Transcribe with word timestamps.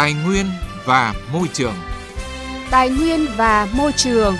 Tài 0.00 0.14
nguyên 0.14 0.46
và 0.84 1.14
môi 1.32 1.48
trường. 1.52 1.74
Tài 2.70 2.90
nguyên 2.90 3.26
và 3.36 3.68
môi 3.76 3.92
trường. 3.96 4.34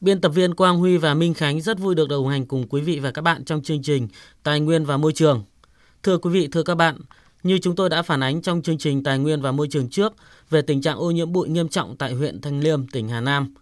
Biên 0.00 0.20
tập 0.20 0.28
viên 0.28 0.54
Quang 0.54 0.78
Huy 0.78 0.96
và 0.96 1.14
Minh 1.14 1.34
Khánh 1.34 1.60
rất 1.60 1.78
vui 1.78 1.94
được 1.94 2.08
đồng 2.08 2.28
hành 2.28 2.46
cùng 2.46 2.68
quý 2.68 2.80
vị 2.80 2.98
và 2.98 3.10
các 3.10 3.22
bạn 3.22 3.44
trong 3.44 3.62
chương 3.62 3.82
trình 3.82 4.08
Tài 4.42 4.60
nguyên 4.60 4.84
và 4.84 4.96
môi 4.96 5.12
trường. 5.12 5.44
Thưa 6.02 6.18
quý 6.18 6.30
vị, 6.30 6.48
thưa 6.52 6.62
các 6.62 6.74
bạn, 6.74 6.96
như 7.42 7.58
chúng 7.58 7.76
tôi 7.76 7.90
đã 7.90 8.02
phản 8.02 8.22
ánh 8.22 8.42
trong 8.42 8.62
chương 8.62 8.78
trình 8.78 9.02
Tài 9.02 9.18
nguyên 9.18 9.42
và 9.42 9.52
môi 9.52 9.68
trường 9.70 9.88
trước 9.88 10.12
về 10.50 10.62
tình 10.62 10.82
trạng 10.82 10.98
ô 10.98 11.10
nhiễm 11.10 11.32
bụi 11.32 11.48
nghiêm 11.48 11.68
trọng 11.68 11.96
tại 11.96 12.12
huyện 12.14 12.40
Thanh 12.40 12.60
Liêm, 12.60 12.86
tỉnh 12.86 13.08
Hà 13.08 13.20
Nam. 13.20 13.54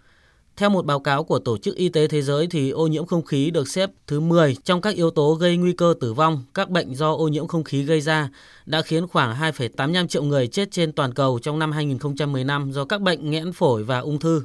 Theo 0.58 0.70
một 0.70 0.86
báo 0.86 1.00
cáo 1.00 1.24
của 1.24 1.38
Tổ 1.38 1.58
chức 1.58 1.76
Y 1.76 1.88
tế 1.88 2.08
Thế 2.08 2.22
giới 2.22 2.46
thì 2.46 2.70
ô 2.70 2.86
nhiễm 2.86 3.06
không 3.06 3.24
khí 3.24 3.50
được 3.50 3.68
xếp 3.68 3.90
thứ 4.06 4.20
10 4.20 4.56
trong 4.64 4.80
các 4.80 4.94
yếu 4.94 5.10
tố 5.10 5.34
gây 5.34 5.56
nguy 5.56 5.72
cơ 5.72 5.94
tử 6.00 6.14
vong, 6.14 6.44
các 6.54 6.70
bệnh 6.70 6.94
do 6.94 7.12
ô 7.12 7.28
nhiễm 7.28 7.46
không 7.46 7.64
khí 7.64 7.82
gây 7.82 8.00
ra 8.00 8.28
đã 8.66 8.82
khiến 8.82 9.06
khoảng 9.08 9.36
2,85 9.36 10.06
triệu 10.06 10.22
người 10.22 10.46
chết 10.46 10.70
trên 10.70 10.92
toàn 10.92 11.14
cầu 11.14 11.38
trong 11.42 11.58
năm 11.58 11.72
2015 11.72 12.72
do 12.72 12.84
các 12.84 13.00
bệnh 13.00 13.30
nghẽn 13.30 13.52
phổi 13.52 13.84
và 13.84 13.98
ung 13.98 14.18
thư. 14.18 14.42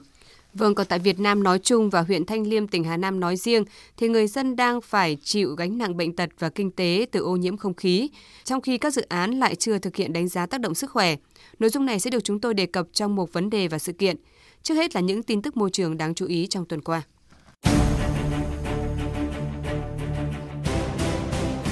Vâng, 0.53 0.75
còn 0.75 0.87
tại 0.87 0.99
Việt 0.99 1.19
Nam 1.19 1.43
nói 1.43 1.59
chung 1.59 1.89
và 1.89 2.01
huyện 2.01 2.25
Thanh 2.25 2.47
Liêm, 2.47 2.67
tỉnh 2.67 2.83
Hà 2.83 2.97
Nam 2.97 3.19
nói 3.19 3.35
riêng, 3.35 3.63
thì 3.97 4.07
người 4.07 4.27
dân 4.27 4.55
đang 4.55 4.81
phải 4.81 5.17
chịu 5.23 5.55
gánh 5.55 5.77
nặng 5.77 5.97
bệnh 5.97 6.15
tật 6.15 6.29
và 6.39 6.49
kinh 6.49 6.71
tế 6.71 7.05
từ 7.11 7.19
ô 7.19 7.35
nhiễm 7.35 7.57
không 7.57 7.73
khí, 7.73 8.09
trong 8.43 8.61
khi 8.61 8.77
các 8.77 8.93
dự 8.93 9.01
án 9.09 9.39
lại 9.39 9.55
chưa 9.55 9.77
thực 9.77 9.95
hiện 9.95 10.13
đánh 10.13 10.27
giá 10.27 10.45
tác 10.45 10.61
động 10.61 10.75
sức 10.75 10.91
khỏe. 10.91 11.15
Nội 11.59 11.69
dung 11.69 11.85
này 11.85 11.99
sẽ 11.99 12.09
được 12.09 12.23
chúng 12.23 12.39
tôi 12.39 12.53
đề 12.53 12.65
cập 12.65 12.87
trong 12.93 13.15
một 13.15 13.33
vấn 13.33 13.49
đề 13.49 13.67
và 13.67 13.79
sự 13.79 13.93
kiện. 13.93 14.15
Trước 14.63 14.75
hết 14.75 14.95
là 14.95 15.01
những 15.01 15.23
tin 15.23 15.41
tức 15.41 15.57
môi 15.57 15.69
trường 15.69 15.97
đáng 15.97 16.15
chú 16.15 16.25
ý 16.25 16.47
trong 16.47 16.65
tuần 16.65 16.81
qua. 16.81 17.01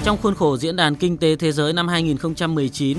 Trong 0.03 0.17
khuôn 0.21 0.35
khổ 0.35 0.57
Diễn 0.57 0.75
đàn 0.75 0.95
Kinh 0.95 1.17
tế 1.17 1.35
Thế 1.35 1.51
giới 1.51 1.73
năm 1.73 1.87
2019, 1.87 2.97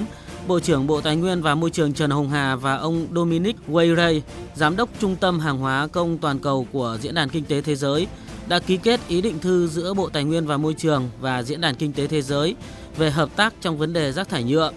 Bộ 0.49 0.61
trưởng 0.61 0.87
Bộ 0.87 1.01
Tài 1.01 1.17
nguyên 1.17 1.43
và 1.43 1.55
Môi 1.55 1.71
trường 1.71 1.93
Trần 1.93 2.11
Hồng 2.11 2.29
Hà 2.29 2.57
và 2.57 2.77
ông 2.77 3.07
Dominic 3.15 3.57
Wayray, 3.69 4.21
Giám 4.55 4.77
đốc 4.77 4.89
Trung 5.01 5.17
tâm 5.17 5.41
Hàng 5.41 5.59
hóa 5.59 5.89
công 5.93 6.19
toàn 6.19 6.39
cầu 6.39 6.67
của 6.73 6.99
Diễn 7.01 7.15
đàn 7.15 7.29
Kinh 7.29 7.45
tế 7.45 7.61
Thế 7.61 7.77
giới, 7.77 8.07
đã 8.49 8.59
ký 8.59 8.77
kết 8.77 9.01
ý 9.09 9.21
định 9.21 9.39
thư 9.39 9.69
giữa 9.69 9.95
Bộ 9.95 10.09
Tài 10.09 10.25
nguyên 10.25 10.47
và 10.47 10.57
Môi 10.57 10.75
trường 10.75 11.11
và 11.21 11.43
Diễn 11.43 11.61
đàn 11.61 11.75
Kinh 11.75 11.93
tế 11.93 12.07
Thế 12.07 12.23
giới 12.23 12.57
về 12.97 13.11
hợp 13.11 13.37
tác 13.37 13.55
trong 13.61 13.79
vấn 13.79 13.93
đề 13.93 14.13
rác 14.13 14.29
thải 14.29 14.45
nhựa. 14.45 14.73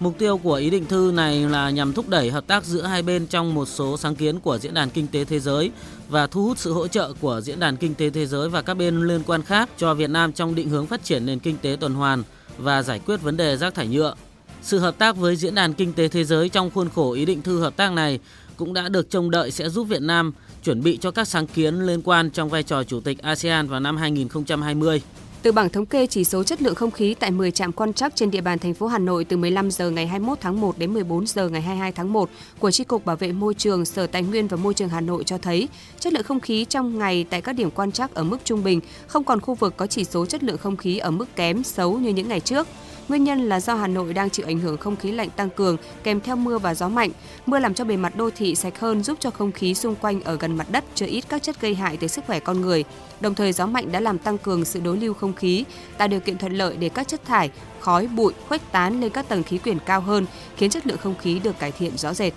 Mục 0.00 0.18
tiêu 0.18 0.38
của 0.38 0.54
ý 0.54 0.70
định 0.70 0.86
thư 0.86 1.12
này 1.14 1.40
là 1.40 1.70
nhằm 1.70 1.92
thúc 1.92 2.08
đẩy 2.08 2.30
hợp 2.30 2.46
tác 2.46 2.64
giữa 2.64 2.82
hai 2.82 3.02
bên 3.02 3.26
trong 3.26 3.54
một 3.54 3.66
số 3.68 3.96
sáng 3.96 4.14
kiến 4.14 4.40
của 4.40 4.58
Diễn 4.58 4.74
đàn 4.74 4.90
Kinh 4.90 5.06
tế 5.06 5.24
Thế 5.24 5.40
giới 5.40 5.70
và 6.08 6.26
thu 6.26 6.44
hút 6.44 6.58
sự 6.58 6.72
hỗ 6.72 6.88
trợ 6.88 7.12
của 7.20 7.40
Diễn 7.40 7.60
đàn 7.60 7.76
Kinh 7.76 7.94
tế 7.94 8.10
Thế 8.10 8.26
giới 8.26 8.48
và 8.48 8.62
các 8.62 8.74
bên 8.74 9.06
liên 9.06 9.22
quan 9.26 9.42
khác 9.42 9.68
cho 9.78 9.94
Việt 9.94 10.10
Nam 10.10 10.32
trong 10.32 10.54
định 10.54 10.68
hướng 10.68 10.86
phát 10.86 11.04
triển 11.04 11.26
nền 11.26 11.38
kinh 11.38 11.56
tế 11.62 11.76
tuần 11.80 11.94
hoàn 11.94 12.22
và 12.58 12.82
giải 12.82 13.00
quyết 13.06 13.16
vấn 13.16 13.36
đề 13.36 13.56
rác 13.56 13.74
thải 13.74 13.88
nhựa. 13.88 14.14
Sự 14.62 14.78
hợp 14.78 14.98
tác 14.98 15.16
với 15.16 15.36
Diễn 15.36 15.54
đàn 15.54 15.72
Kinh 15.74 15.92
tế 15.92 16.08
Thế 16.08 16.24
giới 16.24 16.48
trong 16.48 16.70
khuôn 16.70 16.88
khổ 16.94 17.12
ý 17.12 17.24
định 17.24 17.42
thư 17.42 17.60
hợp 17.60 17.76
tác 17.76 17.92
này 17.92 18.18
cũng 18.56 18.74
đã 18.74 18.88
được 18.88 19.10
trông 19.10 19.30
đợi 19.30 19.50
sẽ 19.50 19.68
giúp 19.68 19.84
Việt 19.84 20.02
Nam 20.02 20.32
chuẩn 20.64 20.82
bị 20.82 20.96
cho 20.96 21.10
các 21.10 21.28
sáng 21.28 21.46
kiến 21.46 21.86
liên 21.86 22.02
quan 22.02 22.30
trong 22.30 22.48
vai 22.48 22.62
trò 22.62 22.82
Chủ 22.84 23.00
tịch 23.00 23.22
ASEAN 23.22 23.68
vào 23.68 23.80
năm 23.80 23.96
2020. 23.96 25.02
Từ 25.42 25.52
bảng 25.52 25.68
thống 25.68 25.86
kê 25.86 26.06
chỉ 26.06 26.24
số 26.24 26.42
chất 26.44 26.62
lượng 26.62 26.74
không 26.74 26.90
khí 26.90 27.14
tại 27.20 27.30
10 27.30 27.50
trạm 27.50 27.72
quan 27.72 27.92
trắc 27.92 28.16
trên 28.16 28.30
địa 28.30 28.40
bàn 28.40 28.58
thành 28.58 28.74
phố 28.74 28.86
Hà 28.86 28.98
Nội 28.98 29.24
từ 29.24 29.36
15 29.36 29.70
giờ 29.70 29.90
ngày 29.90 30.06
21 30.06 30.38
tháng 30.40 30.60
1 30.60 30.78
đến 30.78 30.94
14 30.94 31.26
giờ 31.26 31.48
ngày 31.48 31.62
22 31.62 31.92
tháng 31.92 32.12
1 32.12 32.30
của 32.58 32.70
Chi 32.70 32.84
cục 32.84 33.04
Bảo 33.04 33.16
vệ 33.16 33.32
môi 33.32 33.54
trường 33.54 33.84
Sở 33.84 34.06
Tài 34.06 34.22
nguyên 34.22 34.48
và 34.48 34.56
Môi 34.56 34.74
trường 34.74 34.88
Hà 34.88 35.00
Nội 35.00 35.24
cho 35.24 35.38
thấy 35.38 35.68
chất 36.00 36.12
lượng 36.12 36.22
không 36.22 36.40
khí 36.40 36.64
trong 36.64 36.98
ngày 36.98 37.26
tại 37.30 37.40
các 37.40 37.52
điểm 37.52 37.70
quan 37.70 37.92
trắc 37.92 38.14
ở 38.14 38.24
mức 38.24 38.38
trung 38.44 38.64
bình, 38.64 38.80
không 39.06 39.24
còn 39.24 39.40
khu 39.40 39.54
vực 39.54 39.76
có 39.76 39.86
chỉ 39.86 40.04
số 40.04 40.26
chất 40.26 40.42
lượng 40.42 40.58
không 40.58 40.76
khí 40.76 40.98
ở 40.98 41.10
mức 41.10 41.36
kém 41.36 41.62
xấu 41.62 41.98
như 41.98 42.10
những 42.10 42.28
ngày 42.28 42.40
trước. 42.40 42.66
Nguyên 43.08 43.24
nhân 43.24 43.48
là 43.48 43.60
do 43.60 43.74
Hà 43.74 43.86
Nội 43.86 44.12
đang 44.14 44.30
chịu 44.30 44.46
ảnh 44.46 44.58
hưởng 44.58 44.76
không 44.76 44.96
khí 44.96 45.12
lạnh 45.12 45.30
tăng 45.30 45.50
cường 45.50 45.76
kèm 46.02 46.20
theo 46.20 46.36
mưa 46.36 46.58
và 46.58 46.74
gió 46.74 46.88
mạnh. 46.88 47.10
Mưa 47.46 47.58
làm 47.58 47.74
cho 47.74 47.84
bề 47.84 47.96
mặt 47.96 48.16
đô 48.16 48.30
thị 48.30 48.54
sạch 48.54 48.80
hơn 48.80 49.02
giúp 49.02 49.18
cho 49.20 49.30
không 49.30 49.52
khí 49.52 49.74
xung 49.74 49.94
quanh 49.94 50.22
ở 50.22 50.36
gần 50.36 50.56
mặt 50.56 50.66
đất 50.70 50.84
chứa 50.94 51.06
ít 51.06 51.24
các 51.28 51.42
chất 51.42 51.60
gây 51.60 51.74
hại 51.74 51.96
tới 51.96 52.08
sức 52.08 52.24
khỏe 52.26 52.40
con 52.40 52.60
người. 52.60 52.84
Đồng 53.20 53.34
thời 53.34 53.52
gió 53.52 53.66
mạnh 53.66 53.92
đã 53.92 54.00
làm 54.00 54.18
tăng 54.18 54.38
cường 54.38 54.64
sự 54.64 54.80
đối 54.80 54.96
lưu 54.96 55.14
không 55.14 55.34
khí, 55.34 55.64
tạo 55.98 56.08
điều 56.08 56.20
kiện 56.20 56.38
thuận 56.38 56.52
lợi 56.52 56.76
để 56.76 56.88
các 56.88 57.08
chất 57.08 57.24
thải, 57.24 57.50
khói, 57.80 58.06
bụi 58.06 58.32
khuếch 58.48 58.72
tán 58.72 59.00
lên 59.00 59.10
các 59.10 59.28
tầng 59.28 59.42
khí 59.42 59.58
quyển 59.58 59.78
cao 59.78 60.00
hơn, 60.00 60.26
khiến 60.56 60.70
chất 60.70 60.86
lượng 60.86 60.98
không 60.98 61.14
khí 61.18 61.38
được 61.38 61.58
cải 61.58 61.72
thiện 61.72 61.96
rõ 61.96 62.14
rệt. 62.14 62.32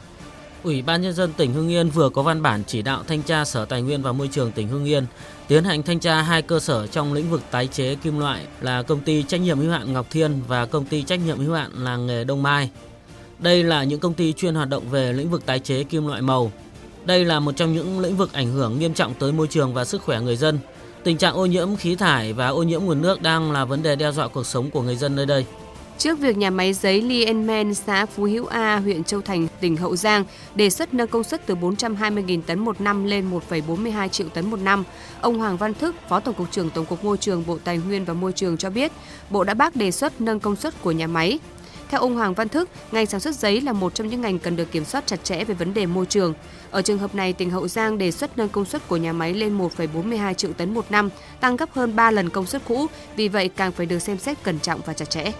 Ủy 0.63 0.81
ban 0.81 1.01
nhân 1.01 1.13
dân 1.13 1.33
tỉnh 1.37 1.53
Hưng 1.53 1.69
Yên 1.69 1.89
vừa 1.89 2.09
có 2.09 2.21
văn 2.21 2.41
bản 2.41 2.63
chỉ 2.67 2.81
đạo 2.81 3.03
thanh 3.07 3.21
tra 3.21 3.45
Sở 3.45 3.65
Tài 3.65 3.81
nguyên 3.81 4.01
và 4.01 4.11
Môi 4.11 4.27
trường 4.27 4.51
tỉnh 4.51 4.67
Hưng 4.67 4.85
Yên 4.85 5.05
tiến 5.47 5.63
hành 5.63 5.83
thanh 5.83 5.99
tra 5.99 6.21
hai 6.21 6.41
cơ 6.41 6.59
sở 6.59 6.87
trong 6.87 7.13
lĩnh 7.13 7.29
vực 7.29 7.41
tái 7.51 7.67
chế 7.67 7.95
kim 7.95 8.19
loại 8.19 8.45
là 8.61 8.81
công 8.81 8.99
ty 8.99 9.23
trách 9.23 9.41
nhiệm 9.41 9.59
hữu 9.59 9.71
hạn 9.71 9.93
Ngọc 9.93 10.05
Thiên 10.09 10.41
và 10.47 10.65
công 10.65 10.85
ty 10.85 11.03
trách 11.03 11.19
nhiệm 11.25 11.37
hữu 11.37 11.53
hạn 11.53 11.71
làng 11.73 12.07
nghề 12.07 12.23
Đông 12.23 12.43
Mai. 12.43 12.69
Đây 13.39 13.63
là 13.63 13.83
những 13.83 13.99
công 13.99 14.13
ty 14.13 14.33
chuyên 14.33 14.55
hoạt 14.55 14.69
động 14.69 14.89
về 14.89 15.13
lĩnh 15.13 15.29
vực 15.29 15.45
tái 15.45 15.59
chế 15.59 15.83
kim 15.83 16.07
loại 16.07 16.21
màu. 16.21 16.51
Đây 17.05 17.25
là 17.25 17.39
một 17.39 17.51
trong 17.55 17.73
những 17.73 17.99
lĩnh 17.99 18.17
vực 18.17 18.33
ảnh 18.33 18.51
hưởng 18.51 18.79
nghiêm 18.79 18.93
trọng 18.93 19.13
tới 19.13 19.31
môi 19.31 19.47
trường 19.47 19.73
và 19.73 19.85
sức 19.85 20.01
khỏe 20.01 20.21
người 20.21 20.35
dân. 20.35 20.59
Tình 21.03 21.17
trạng 21.17 21.35
ô 21.35 21.45
nhiễm 21.45 21.75
khí 21.75 21.95
thải 21.95 22.33
và 22.33 22.47
ô 22.47 22.63
nhiễm 22.63 22.83
nguồn 22.83 23.01
nước 23.01 23.21
đang 23.21 23.51
là 23.51 23.65
vấn 23.65 23.83
đề 23.83 23.95
đe 23.95 24.11
dọa 24.11 24.27
cuộc 24.27 24.45
sống 24.45 24.71
của 24.71 24.81
người 24.81 24.95
dân 24.95 25.15
nơi 25.15 25.25
đây. 25.25 25.45
Trước 25.99 26.19
việc 26.19 26.37
nhà 26.37 26.49
máy 26.49 26.73
giấy 26.73 27.01
Lienman, 27.01 27.73
xã 27.73 28.05
Phú 28.05 28.23
Hữu 28.23 28.45
A, 28.45 28.77
huyện 28.77 29.03
Châu 29.03 29.21
Thành, 29.21 29.47
tỉnh 29.59 29.77
Hậu 29.77 29.95
Giang 29.95 30.23
đề 30.55 30.69
xuất 30.69 30.93
nâng 30.93 31.07
công 31.07 31.23
suất 31.23 31.45
từ 31.45 31.55
420.000 31.55 32.41
tấn 32.41 32.59
một 32.59 32.81
năm 32.81 33.05
lên 33.05 33.31
1,42 33.49 34.07
triệu 34.07 34.29
tấn 34.29 34.49
một 34.49 34.59
năm, 34.59 34.83
ông 35.21 35.39
Hoàng 35.39 35.57
Văn 35.57 35.73
Thức, 35.73 35.95
Phó 36.09 36.19
Tổng 36.19 36.35
cục 36.35 36.51
trưởng 36.51 36.69
Tổng 36.69 36.85
cục 36.85 37.03
Môi 37.03 37.17
trường 37.17 37.43
Bộ 37.47 37.57
Tài 37.63 37.77
nguyên 37.77 38.05
và 38.05 38.13
Môi 38.13 38.33
trường 38.33 38.57
cho 38.57 38.69
biết, 38.69 38.91
Bộ 39.29 39.43
đã 39.43 39.53
bác 39.53 39.75
đề 39.75 39.91
xuất 39.91 40.21
nâng 40.21 40.39
công 40.39 40.55
suất 40.55 40.81
của 40.81 40.91
nhà 40.91 41.07
máy. 41.07 41.39
Theo 41.89 42.01
ông 42.01 42.15
Hoàng 42.15 42.33
Văn 42.33 42.49
Thức, 42.49 42.69
ngành 42.91 43.05
sản 43.05 43.19
xuất 43.19 43.35
giấy 43.35 43.61
là 43.61 43.73
một 43.73 43.95
trong 43.95 44.07
những 44.07 44.21
ngành 44.21 44.39
cần 44.39 44.55
được 44.55 44.71
kiểm 44.71 44.85
soát 44.85 45.07
chặt 45.07 45.23
chẽ 45.23 45.43
về 45.43 45.53
vấn 45.53 45.73
đề 45.73 45.85
môi 45.85 46.05
trường. 46.05 46.33
Ở 46.71 46.81
trường 46.81 46.97
hợp 46.97 47.15
này, 47.15 47.33
tỉnh 47.33 47.49
Hậu 47.49 47.67
Giang 47.67 47.97
đề 47.97 48.11
xuất 48.11 48.37
nâng 48.37 48.49
công 48.49 48.65
suất 48.65 48.87
của 48.87 48.97
nhà 48.97 49.13
máy 49.13 49.33
lên 49.33 49.57
1,42 49.57 50.33
triệu 50.33 50.53
tấn 50.53 50.73
một 50.73 50.91
năm, 50.91 51.09
tăng 51.39 51.55
gấp 51.55 51.73
hơn 51.73 51.95
3 51.95 52.11
lần 52.11 52.29
công 52.29 52.45
suất 52.45 52.61
cũ, 52.67 52.85
vì 53.15 53.27
vậy 53.27 53.49
càng 53.55 53.71
phải 53.71 53.85
được 53.85 53.99
xem 53.99 54.17
xét 54.17 54.43
cẩn 54.43 54.59
trọng 54.59 54.81
và 54.85 54.93
chặt 54.93 55.09
chẽ. 55.09 55.31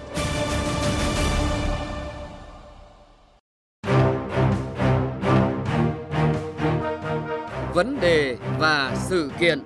Vấn 7.80 8.00
đề 8.00 8.38
và 8.60 8.98
sự 9.10 9.32
kiện. 9.40 9.60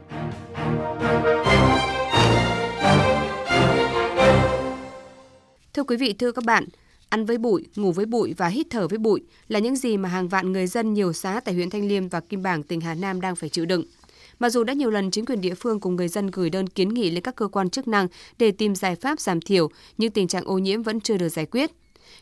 Thưa 5.73 5.83
quý 5.83 5.97
vị, 5.97 6.13
thưa 6.13 6.31
các 6.31 6.43
bạn, 6.45 6.65
ăn 7.09 7.25
với 7.25 7.37
bụi, 7.37 7.65
ngủ 7.75 7.91
với 7.91 8.05
bụi 8.05 8.33
và 8.37 8.47
hít 8.47 8.67
thở 8.69 8.87
với 8.87 8.97
bụi 8.99 9.21
là 9.47 9.59
những 9.59 9.75
gì 9.75 9.97
mà 9.97 10.09
hàng 10.09 10.27
vạn 10.27 10.51
người 10.51 10.67
dân 10.67 10.93
nhiều 10.93 11.13
xã 11.13 11.39
tại 11.45 11.55
huyện 11.55 11.69
Thanh 11.69 11.87
Liêm 11.87 12.07
và 12.07 12.19
Kim 12.19 12.43
Bảng, 12.43 12.63
tỉnh 12.63 12.81
Hà 12.81 12.93
Nam 12.93 13.21
đang 13.21 13.35
phải 13.35 13.49
chịu 13.49 13.65
đựng. 13.65 13.83
Mặc 14.39 14.49
dù 14.49 14.63
đã 14.63 14.73
nhiều 14.73 14.89
lần 14.89 15.11
chính 15.11 15.25
quyền 15.25 15.41
địa 15.41 15.53
phương 15.53 15.79
cùng 15.79 15.95
người 15.95 16.07
dân 16.07 16.27
gửi 16.27 16.49
đơn 16.49 16.67
kiến 16.67 16.89
nghị 16.89 17.11
lên 17.11 17.23
các 17.23 17.35
cơ 17.35 17.47
quan 17.47 17.69
chức 17.69 17.87
năng 17.87 18.07
để 18.39 18.51
tìm 18.51 18.75
giải 18.75 18.95
pháp 18.95 19.19
giảm 19.19 19.41
thiểu, 19.41 19.69
nhưng 19.97 20.11
tình 20.11 20.27
trạng 20.27 20.45
ô 20.45 20.57
nhiễm 20.57 20.83
vẫn 20.83 20.99
chưa 20.99 21.17
được 21.17 21.29
giải 21.29 21.45
quyết. 21.45 21.71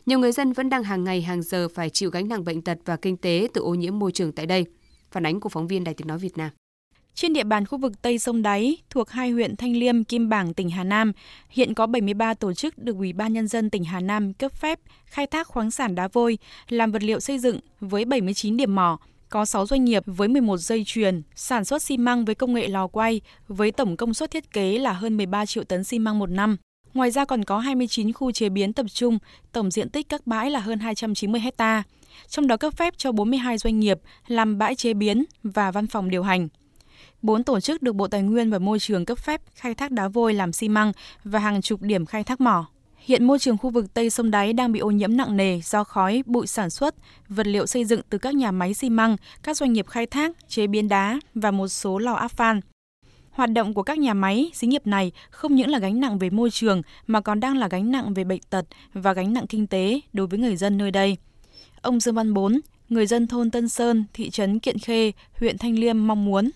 Nhiều 0.06 0.18
người 0.18 0.32
dân 0.32 0.52
vẫn 0.52 0.70
đang 0.70 0.84
hàng 0.84 1.04
ngày 1.04 1.22
hàng 1.22 1.42
giờ 1.42 1.68
phải 1.74 1.90
chịu 1.90 2.10
gánh 2.10 2.28
nặng 2.28 2.44
bệnh 2.44 2.62
tật 2.62 2.78
và 2.84 2.96
kinh 2.96 3.16
tế 3.16 3.48
từ 3.54 3.60
ô 3.60 3.74
nhiễm 3.74 3.98
môi 3.98 4.12
trường 4.12 4.32
tại 4.32 4.46
đây. 4.46 4.66
Phản 5.12 5.26
ánh 5.26 5.40
của 5.40 5.48
phóng 5.48 5.66
viên 5.66 5.84
Đài 5.84 5.94
Tiếng 5.94 6.06
Nói 6.08 6.18
Việt 6.18 6.38
Nam. 6.38 6.50
Trên 7.14 7.32
địa 7.32 7.44
bàn 7.44 7.66
khu 7.66 7.78
vực 7.78 8.02
Tây 8.02 8.18
Sông 8.18 8.42
Đáy 8.42 8.76
thuộc 8.90 9.10
hai 9.10 9.30
huyện 9.30 9.56
Thanh 9.56 9.76
Liêm, 9.76 10.04
Kim 10.04 10.28
Bảng, 10.28 10.54
tỉnh 10.54 10.70
Hà 10.70 10.84
Nam, 10.84 11.12
hiện 11.48 11.74
có 11.74 11.86
73 11.86 12.34
tổ 12.34 12.54
chức 12.54 12.78
được 12.78 12.96
Ủy 12.96 13.12
ban 13.12 13.32
Nhân 13.32 13.48
dân 13.48 13.70
tỉnh 13.70 13.84
Hà 13.84 14.00
Nam 14.00 14.34
cấp 14.34 14.52
phép 14.52 14.80
khai 15.04 15.26
thác 15.26 15.46
khoáng 15.46 15.70
sản 15.70 15.94
đá 15.94 16.08
vôi 16.08 16.38
làm 16.68 16.92
vật 16.92 17.02
liệu 17.02 17.20
xây 17.20 17.38
dựng 17.38 17.60
với 17.80 18.04
79 18.04 18.56
điểm 18.56 18.74
mỏ, 18.74 18.98
có 19.28 19.44
6 19.44 19.66
doanh 19.66 19.84
nghiệp 19.84 20.02
với 20.06 20.28
11 20.28 20.56
dây 20.56 20.82
chuyền, 20.86 21.22
sản 21.34 21.64
xuất 21.64 21.82
xi 21.82 21.96
măng 21.96 22.24
với 22.24 22.34
công 22.34 22.54
nghệ 22.54 22.68
lò 22.68 22.86
quay 22.86 23.20
với 23.48 23.72
tổng 23.72 23.96
công 23.96 24.14
suất 24.14 24.30
thiết 24.30 24.52
kế 24.52 24.78
là 24.78 24.92
hơn 24.92 25.16
13 25.16 25.46
triệu 25.46 25.64
tấn 25.64 25.84
xi 25.84 25.98
măng 25.98 26.18
một 26.18 26.30
năm. 26.30 26.56
Ngoài 26.94 27.10
ra 27.10 27.24
còn 27.24 27.44
có 27.44 27.58
29 27.58 28.12
khu 28.12 28.32
chế 28.32 28.48
biến 28.48 28.72
tập 28.72 28.86
trung, 28.94 29.18
tổng 29.52 29.70
diện 29.70 29.88
tích 29.88 30.08
các 30.08 30.26
bãi 30.26 30.50
là 30.50 30.60
hơn 30.60 30.78
290 30.78 31.40
hecta 31.40 31.82
trong 32.28 32.46
đó 32.46 32.56
cấp 32.56 32.74
phép 32.76 32.94
cho 32.96 33.12
42 33.12 33.58
doanh 33.58 33.80
nghiệp 33.80 33.98
làm 34.26 34.58
bãi 34.58 34.74
chế 34.74 34.94
biến 34.94 35.24
và 35.42 35.70
văn 35.70 35.86
phòng 35.86 36.10
điều 36.10 36.22
hành. 36.22 36.48
Bốn 37.22 37.44
tổ 37.44 37.60
chức 37.60 37.82
được 37.82 37.92
Bộ 37.92 38.08
Tài 38.08 38.22
nguyên 38.22 38.50
và 38.50 38.58
Môi 38.58 38.78
trường 38.78 39.04
cấp 39.04 39.18
phép 39.18 39.40
khai 39.54 39.74
thác 39.74 39.90
đá 39.90 40.08
vôi 40.08 40.34
làm 40.34 40.52
xi 40.52 40.68
măng 40.68 40.92
và 41.24 41.38
hàng 41.38 41.62
chục 41.62 41.82
điểm 41.82 42.06
khai 42.06 42.24
thác 42.24 42.40
mỏ. 42.40 42.66
Hiện 42.96 43.24
môi 43.24 43.38
trường 43.38 43.58
khu 43.58 43.70
vực 43.70 43.94
Tây 43.94 44.10
sông 44.10 44.30
Đáy 44.30 44.52
đang 44.52 44.72
bị 44.72 44.80
ô 44.80 44.90
nhiễm 44.90 45.16
nặng 45.16 45.36
nề 45.36 45.60
do 45.60 45.84
khói, 45.84 46.22
bụi 46.26 46.46
sản 46.46 46.70
xuất, 46.70 46.94
vật 47.28 47.46
liệu 47.46 47.66
xây 47.66 47.84
dựng 47.84 48.00
từ 48.10 48.18
các 48.18 48.34
nhà 48.34 48.50
máy 48.50 48.74
xi 48.74 48.90
măng, 48.90 49.16
các 49.42 49.56
doanh 49.56 49.72
nghiệp 49.72 49.86
khai 49.88 50.06
thác, 50.06 50.48
chế 50.48 50.66
biến 50.66 50.88
đá 50.88 51.20
và 51.34 51.50
một 51.50 51.68
số 51.68 51.98
lò 51.98 52.12
áp 52.12 52.28
phan. 52.28 52.60
Hoạt 53.32 53.50
động 53.52 53.74
của 53.74 53.82
các 53.82 53.98
nhà 53.98 54.14
máy, 54.14 54.50
xí 54.54 54.66
nghiệp 54.66 54.86
này 54.86 55.12
không 55.30 55.54
những 55.54 55.68
là 55.68 55.78
gánh 55.78 56.00
nặng 56.00 56.18
về 56.18 56.30
môi 56.30 56.50
trường 56.50 56.82
mà 57.06 57.20
còn 57.20 57.40
đang 57.40 57.56
là 57.56 57.68
gánh 57.68 57.90
nặng 57.90 58.14
về 58.14 58.24
bệnh 58.24 58.40
tật 58.50 58.64
và 58.94 59.12
gánh 59.12 59.32
nặng 59.32 59.46
kinh 59.46 59.66
tế 59.66 60.00
đối 60.12 60.26
với 60.26 60.38
người 60.38 60.56
dân 60.56 60.78
nơi 60.78 60.90
đây. 60.90 61.16
Ông 61.82 62.00
Dương 62.00 62.14
Văn 62.14 62.34
Bốn, 62.34 62.60
người 62.88 63.06
dân 63.06 63.26
thôn 63.26 63.50
Tân 63.50 63.68
Sơn, 63.68 64.04
thị 64.14 64.30
trấn 64.30 64.58
Kiện 64.58 64.78
Khê, 64.78 65.12
huyện 65.40 65.58
Thanh 65.58 65.78
Liêm 65.78 66.06
mong 66.06 66.24
muốn. 66.24 66.50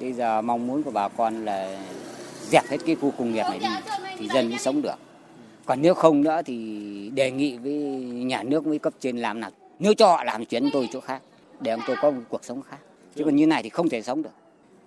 Bây 0.00 0.12
giờ 0.12 0.42
mong 0.42 0.66
muốn 0.66 0.82
của 0.82 0.90
bà 0.90 1.08
con 1.08 1.44
là 1.44 1.84
dẹp 2.48 2.64
hết 2.68 2.78
cái 2.86 2.96
khu 2.96 3.10
công 3.10 3.32
nghiệp 3.32 3.42
này 3.42 3.58
đi. 3.58 3.66
thì 4.18 4.28
dân 4.28 4.48
mới 4.48 4.58
sống 4.58 4.82
được. 4.82 4.94
Còn 5.66 5.82
nếu 5.82 5.94
không 5.94 6.22
nữa 6.22 6.42
thì 6.44 7.10
đề 7.14 7.30
nghị 7.30 7.56
với 7.56 7.72
nhà 8.02 8.42
nước 8.42 8.64
với 8.64 8.78
cấp 8.78 8.92
trên 9.00 9.18
làm 9.18 9.40
nào. 9.40 9.50
Nếu 9.78 9.94
cho 9.94 10.06
họ 10.06 10.24
làm 10.24 10.44
chuyến 10.44 10.68
tôi 10.72 10.88
chỗ 10.92 11.00
khác 11.00 11.22
để 11.60 11.70
ông 11.70 11.80
tôi 11.86 11.96
có 12.02 12.10
một 12.10 12.22
cuộc 12.28 12.44
sống 12.44 12.62
khác. 12.62 12.78
Chứ 13.16 13.24
còn 13.24 13.36
như 13.36 13.46
này 13.46 13.62
thì 13.62 13.68
không 13.68 13.88
thể 13.88 14.02
sống 14.02 14.22
được. 14.22 14.30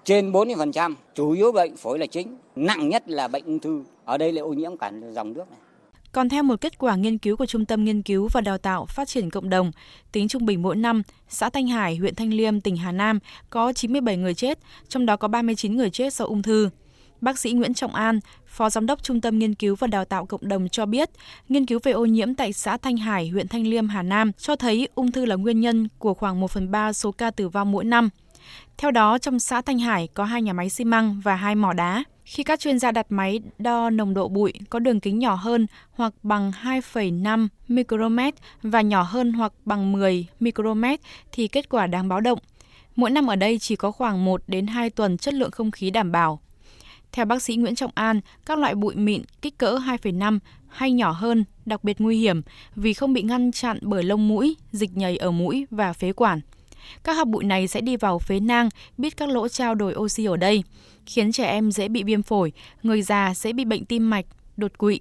Trên 0.05 0.31
40%, 0.31 0.95
chủ 1.15 1.31
yếu 1.31 1.51
bệnh 1.51 1.75
phổi 1.75 1.99
là 1.99 2.05
chính, 2.05 2.37
nặng 2.55 2.89
nhất 2.89 3.09
là 3.09 3.27
bệnh 3.27 3.45
ung 3.45 3.59
thư. 3.59 3.83
Ở 4.05 4.17
đây 4.17 4.31
là 4.31 4.41
ô 4.41 4.53
nhiễm 4.53 4.77
cả 4.77 4.91
dòng 5.11 5.33
nước 5.33 5.49
này. 5.51 5.59
Còn 6.11 6.29
theo 6.29 6.43
một 6.43 6.61
kết 6.61 6.77
quả 6.77 6.95
nghiên 6.95 7.17
cứu 7.17 7.35
của 7.35 7.45
Trung 7.45 7.65
tâm 7.65 7.85
Nghiên 7.85 8.01
cứu 8.01 8.27
và 8.33 8.41
Đào 8.41 8.57
tạo 8.57 8.85
Phát 8.85 9.07
triển 9.07 9.29
Cộng 9.29 9.49
đồng, 9.49 9.71
tính 10.11 10.27
trung 10.27 10.45
bình 10.45 10.61
mỗi 10.61 10.75
năm, 10.75 11.01
xã 11.29 11.49
Thanh 11.49 11.67
Hải, 11.67 11.95
huyện 11.95 12.15
Thanh 12.15 12.33
Liêm, 12.33 12.61
tỉnh 12.61 12.77
Hà 12.77 12.91
Nam 12.91 13.19
có 13.49 13.73
97 13.73 14.17
người 14.17 14.33
chết, 14.33 14.59
trong 14.87 15.05
đó 15.05 15.15
có 15.15 15.27
39 15.27 15.77
người 15.77 15.89
chết 15.89 16.13
do 16.13 16.25
ung 16.25 16.41
thư. 16.41 16.69
Bác 17.21 17.39
sĩ 17.39 17.51
Nguyễn 17.51 17.73
Trọng 17.73 17.95
An, 17.95 18.19
Phó 18.45 18.69
Giám 18.69 18.85
đốc 18.85 19.03
Trung 19.03 19.21
tâm 19.21 19.39
Nghiên 19.39 19.55
cứu 19.55 19.75
và 19.75 19.87
Đào 19.87 20.05
tạo 20.05 20.25
Cộng 20.25 20.47
đồng 20.47 20.69
cho 20.69 20.85
biết, 20.85 21.09
nghiên 21.49 21.65
cứu 21.65 21.79
về 21.83 21.91
ô 21.91 22.05
nhiễm 22.05 22.35
tại 22.35 22.53
xã 22.53 22.77
Thanh 22.77 22.97
Hải, 22.97 23.27
huyện 23.27 23.47
Thanh 23.47 23.67
Liêm, 23.67 23.87
Hà 23.87 24.03
Nam 24.03 24.31
cho 24.37 24.55
thấy 24.55 24.87
ung 24.95 25.11
thư 25.11 25.25
là 25.25 25.35
nguyên 25.35 25.61
nhân 25.61 25.87
của 25.99 26.13
khoảng 26.13 26.39
1 26.39 26.51
phần 26.51 26.71
3 26.71 26.93
số 26.93 27.11
ca 27.11 27.31
tử 27.31 27.49
vong 27.49 27.71
mỗi 27.71 27.83
năm. 27.83 28.09
Theo 28.77 28.91
đó, 28.91 29.17
trong 29.17 29.39
xã 29.39 29.61
Thanh 29.61 29.79
Hải 29.79 30.07
có 30.13 30.23
hai 30.23 30.41
nhà 30.41 30.53
máy 30.53 30.69
xi 30.69 30.83
măng 30.83 31.21
và 31.23 31.35
hai 31.35 31.55
mỏ 31.55 31.73
đá. 31.73 32.03
Khi 32.25 32.43
các 32.43 32.59
chuyên 32.59 32.79
gia 32.79 32.91
đặt 32.91 33.05
máy 33.09 33.39
đo 33.57 33.89
nồng 33.89 34.13
độ 34.13 34.27
bụi 34.27 34.53
có 34.69 34.79
đường 34.79 34.99
kính 34.99 35.19
nhỏ 35.19 35.33
hơn 35.33 35.67
hoặc 35.91 36.13
bằng 36.23 36.51
2,5 36.63 37.47
micromet 37.67 38.33
và 38.63 38.81
nhỏ 38.81 39.01
hơn 39.01 39.33
hoặc 39.33 39.53
bằng 39.65 39.91
10 39.91 40.25
micromet 40.39 40.99
thì 41.31 41.47
kết 41.47 41.69
quả 41.69 41.87
đáng 41.87 42.07
báo 42.07 42.21
động. 42.21 42.39
Mỗi 42.95 43.09
năm 43.09 43.27
ở 43.27 43.35
đây 43.35 43.59
chỉ 43.59 43.75
có 43.75 43.91
khoảng 43.91 44.25
1 44.25 44.41
đến 44.47 44.67
2 44.67 44.89
tuần 44.89 45.17
chất 45.17 45.33
lượng 45.33 45.51
không 45.51 45.71
khí 45.71 45.89
đảm 45.89 46.11
bảo. 46.11 46.39
Theo 47.11 47.25
bác 47.25 47.41
sĩ 47.41 47.55
Nguyễn 47.55 47.75
Trọng 47.75 47.91
An, 47.93 48.21
các 48.45 48.59
loại 48.59 48.75
bụi 48.75 48.95
mịn 48.95 49.21
kích 49.41 49.57
cỡ 49.57 49.77
2,5 49.77 50.39
hay 50.67 50.91
nhỏ 50.91 51.11
hơn 51.11 51.43
đặc 51.65 51.83
biệt 51.83 52.01
nguy 52.01 52.19
hiểm 52.19 52.41
vì 52.75 52.93
không 52.93 53.13
bị 53.13 53.21
ngăn 53.21 53.51
chặn 53.51 53.79
bởi 53.81 54.03
lông 54.03 54.27
mũi, 54.27 54.55
dịch 54.71 54.97
nhầy 54.97 55.17
ở 55.17 55.31
mũi 55.31 55.65
và 55.71 55.93
phế 55.93 56.11
quản. 56.11 56.41
Các 57.03 57.13
hạt 57.13 57.27
bụi 57.27 57.43
này 57.43 57.67
sẽ 57.67 57.81
đi 57.81 57.97
vào 57.97 58.19
phế 58.19 58.39
nang, 58.39 58.69
biết 58.97 59.17
các 59.17 59.29
lỗ 59.29 59.47
trao 59.47 59.75
đổi 59.75 59.95
oxy 59.95 60.25
ở 60.25 60.37
đây, 60.37 60.63
khiến 61.05 61.31
trẻ 61.31 61.45
em 61.45 61.71
dễ 61.71 61.87
bị 61.87 62.03
viêm 62.03 62.23
phổi, 62.23 62.51
người 62.83 63.01
già 63.01 63.33
dễ 63.35 63.53
bị 63.53 63.65
bệnh 63.65 63.85
tim 63.85 64.09
mạch, 64.09 64.25
đột 64.57 64.77
quỵ. 64.77 64.99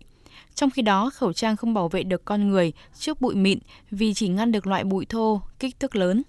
Trong 0.54 0.70
khi 0.70 0.82
đó, 0.82 1.10
khẩu 1.14 1.32
trang 1.32 1.56
không 1.56 1.74
bảo 1.74 1.88
vệ 1.88 2.02
được 2.02 2.24
con 2.24 2.48
người 2.48 2.72
trước 2.98 3.20
bụi 3.20 3.34
mịn 3.34 3.58
vì 3.90 4.14
chỉ 4.14 4.28
ngăn 4.28 4.52
được 4.52 4.66
loại 4.66 4.84
bụi 4.84 5.06
thô, 5.08 5.40
kích 5.58 5.80
thước 5.80 5.96
lớn. 5.96 6.22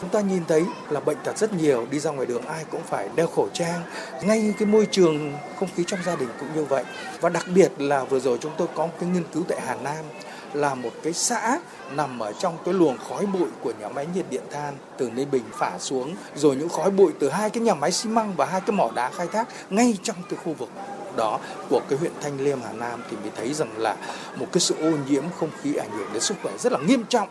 Chúng 0.00 0.10
ta 0.10 0.20
nhìn 0.20 0.42
thấy 0.48 0.62
là 0.90 1.00
bệnh 1.00 1.18
tật 1.24 1.38
rất 1.38 1.52
nhiều, 1.54 1.86
đi 1.90 1.98
ra 1.98 2.10
ngoài 2.10 2.26
đường 2.26 2.42
ai 2.42 2.64
cũng 2.70 2.82
phải 2.82 3.08
đeo 3.16 3.26
khẩu 3.26 3.48
trang. 3.52 3.82
Ngay 4.22 4.54
cái 4.58 4.68
môi 4.68 4.86
trường 4.90 5.32
không 5.56 5.68
khí 5.76 5.84
trong 5.86 6.00
gia 6.04 6.16
đình 6.16 6.28
cũng 6.40 6.48
như 6.54 6.64
vậy. 6.64 6.84
Và 7.20 7.28
đặc 7.28 7.46
biệt 7.54 7.72
là 7.78 8.04
vừa 8.04 8.20
rồi 8.20 8.38
chúng 8.40 8.52
tôi 8.58 8.68
có 8.74 8.86
một 8.86 8.92
cái 9.00 9.08
nghiên 9.08 9.24
cứu 9.32 9.44
tại 9.48 9.60
Hà 9.60 9.74
Nam 9.74 10.04
là 10.54 10.74
một 10.74 10.90
cái 11.02 11.12
xã 11.12 11.58
nằm 11.90 12.18
ở 12.18 12.32
trong 12.32 12.58
cái 12.64 12.74
luồng 12.74 12.98
khói 12.98 13.26
bụi 13.26 13.48
của 13.60 13.72
nhà 13.80 13.88
máy 13.88 14.06
nhiệt 14.14 14.26
điện 14.30 14.42
than 14.50 14.76
từ 14.98 15.10
Ninh 15.10 15.30
Bình 15.30 15.44
phả 15.52 15.78
xuống 15.78 16.14
rồi 16.36 16.56
những 16.56 16.68
khói 16.68 16.90
bụi 16.90 17.12
từ 17.18 17.30
hai 17.30 17.50
cái 17.50 17.62
nhà 17.62 17.74
máy 17.74 17.92
xi 17.92 18.08
măng 18.08 18.34
và 18.36 18.46
hai 18.46 18.60
cái 18.60 18.76
mỏ 18.76 18.90
đá 18.94 19.10
khai 19.10 19.26
thác 19.26 19.48
ngay 19.70 19.98
trong 20.02 20.16
cái 20.30 20.38
khu 20.44 20.52
vực 20.52 20.68
đó 21.16 21.40
của 21.70 21.80
cái 21.88 21.98
huyện 21.98 22.12
Thanh 22.22 22.40
Liêm 22.40 22.58
Hà 22.62 22.72
Nam 22.72 23.02
thì 23.10 23.16
mới 23.16 23.30
thấy 23.36 23.54
rằng 23.54 23.78
là 23.78 23.96
một 24.36 24.46
cái 24.52 24.60
sự 24.60 24.74
ô 24.80 24.90
nhiễm 25.08 25.24
không 25.38 25.50
khí 25.62 25.74
ảnh 25.74 25.90
hưởng 25.90 26.08
đến 26.12 26.22
sức 26.22 26.36
khỏe 26.42 26.52
rất 26.58 26.72
là 26.72 26.78
nghiêm 26.78 27.04
trọng 27.08 27.28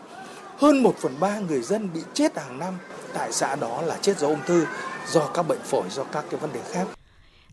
hơn 0.58 0.82
1 0.82 0.96
phần 0.98 1.20
3 1.20 1.38
người 1.38 1.62
dân 1.62 1.92
bị 1.94 2.00
chết 2.14 2.38
hàng 2.38 2.58
năm 2.58 2.74
tại 3.14 3.32
xã 3.32 3.56
đó 3.56 3.82
là 3.82 3.98
chết 4.02 4.18
do 4.18 4.26
ung 4.26 4.40
thư, 4.46 4.66
do 5.08 5.26
các 5.34 5.42
bệnh 5.42 5.62
phổi, 5.64 5.84
do 5.90 6.04
các 6.04 6.24
cái 6.30 6.40
vấn 6.40 6.52
đề 6.52 6.60
khác. 6.72 6.86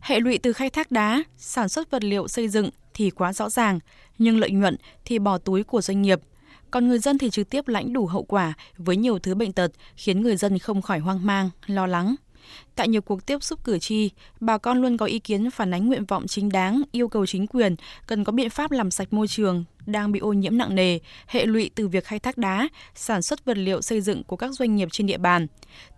Hệ 0.02 0.20
lụy 0.20 0.38
từ 0.38 0.54
khai 0.54 0.70
thác 0.70 0.92
đá, 0.92 1.24
sản 1.38 1.70
xuất 1.70 1.92
vật 1.92 2.04
liệu 2.04 2.28
xây 2.28 2.48
dựng 2.48 2.70
thì 2.94 3.10
quá 3.10 3.34
rõ 3.34 3.50
ràng, 3.50 3.80
nhưng 4.18 4.40
lợi 4.40 4.52
nhuận 4.52 4.76
thì 5.06 5.20
bỏ 5.20 5.38
túi 5.38 5.64
của 5.64 5.82
doanh 5.82 6.02
nghiệp. 6.02 6.20
Còn 6.72 6.88
người 6.88 7.00
dân 7.00 7.18
thì 7.18 7.30
trực 7.30 7.50
tiếp 7.50 7.68
lãnh 7.68 7.94
đủ 7.94 8.06
hậu 8.06 8.24
quả 8.24 8.54
với 8.78 8.98
nhiều 8.98 9.20
thứ 9.20 9.36
bệnh 9.36 9.52
tật 9.52 9.72
khiến 9.96 10.22
người 10.22 10.36
dân 10.36 10.60
không 10.60 10.82
khỏi 10.82 11.00
hoang 11.00 11.26
mang, 11.26 11.50
lo 11.66 11.88
lắng. 11.88 12.16
Tại 12.76 12.88
nhiều 12.88 13.02
cuộc 13.02 13.26
tiếp 13.26 13.44
xúc 13.44 13.64
cử 13.64 13.80
tri, 13.80 14.10
bà 14.40 14.58
con 14.58 14.82
luôn 14.82 14.98
có 14.98 15.06
ý 15.06 15.20
kiến 15.20 15.52
phản 15.52 15.74
ánh 15.74 15.88
nguyện 15.88 16.06
vọng 16.06 16.28
chính 16.28 16.50
đáng, 16.50 16.82
yêu 16.92 17.08
cầu 17.08 17.26
chính 17.26 17.48
quyền 17.48 17.76
cần 18.08 18.24
có 18.24 18.32
biện 18.32 18.50
pháp 18.50 18.72
làm 18.72 18.92
sạch 18.92 19.14
môi 19.14 19.28
trường 19.28 19.64
đang 19.86 20.12
bị 20.12 20.20
ô 20.20 20.34
nhiễm 20.34 20.58
nặng 20.58 20.76
nề, 20.76 21.00
hệ 21.28 21.46
lụy 21.46 21.70
từ 21.76 21.88
việc 21.88 22.06
khai 22.06 22.20
thác 22.20 22.38
đá, 22.38 22.70
sản 22.96 23.22
xuất 23.22 23.46
vật 23.46 23.58
liệu 23.58 23.82
xây 23.82 24.02
dựng 24.02 24.24
của 24.24 24.36
các 24.36 24.52
doanh 24.52 24.76
nghiệp 24.76 24.88
trên 24.92 25.08
địa 25.08 25.18
bàn. 25.18 25.48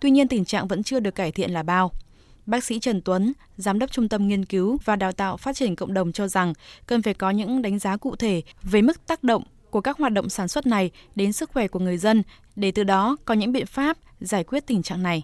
Tuy 0.00 0.10
nhiên 0.10 0.28
tình 0.28 0.44
trạng 0.44 0.68
vẫn 0.68 0.82
chưa 0.82 1.00
được 1.00 1.14
cải 1.14 1.32
thiện 1.32 1.50
là 1.50 1.62
bao. 1.62 1.92
Bác 2.46 2.64
sĩ 2.64 2.78
Trần 2.78 3.00
Tuấn, 3.04 3.32
Giám 3.56 3.78
đốc 3.78 3.92
Trung 3.92 4.08
tâm 4.08 4.28
Nghiên 4.28 4.44
cứu 4.44 4.78
và 4.84 4.96
Đào 4.96 5.12
tạo 5.12 5.36
Phát 5.36 5.56
triển 5.56 5.76
Cộng 5.76 5.94
đồng 5.94 6.12
cho 6.12 6.28
rằng 6.28 6.52
cần 6.86 7.02
phải 7.02 7.14
có 7.14 7.30
những 7.30 7.62
đánh 7.62 7.78
giá 7.78 7.96
cụ 7.96 8.16
thể 8.16 8.42
về 8.62 8.82
mức 8.82 9.06
tác 9.06 9.24
động 9.24 9.42
của 9.70 9.80
các 9.80 9.98
hoạt 9.98 10.12
động 10.12 10.28
sản 10.28 10.48
xuất 10.48 10.66
này 10.66 10.90
đến 11.14 11.32
sức 11.32 11.50
khỏe 11.50 11.68
của 11.68 11.78
người 11.78 11.98
dân 11.98 12.22
để 12.56 12.70
từ 12.70 12.84
đó 12.84 13.16
có 13.24 13.34
những 13.34 13.52
biện 13.52 13.66
pháp 13.66 13.96
giải 14.20 14.44
quyết 14.44 14.66
tình 14.66 14.82
trạng 14.82 15.02
này. 15.02 15.22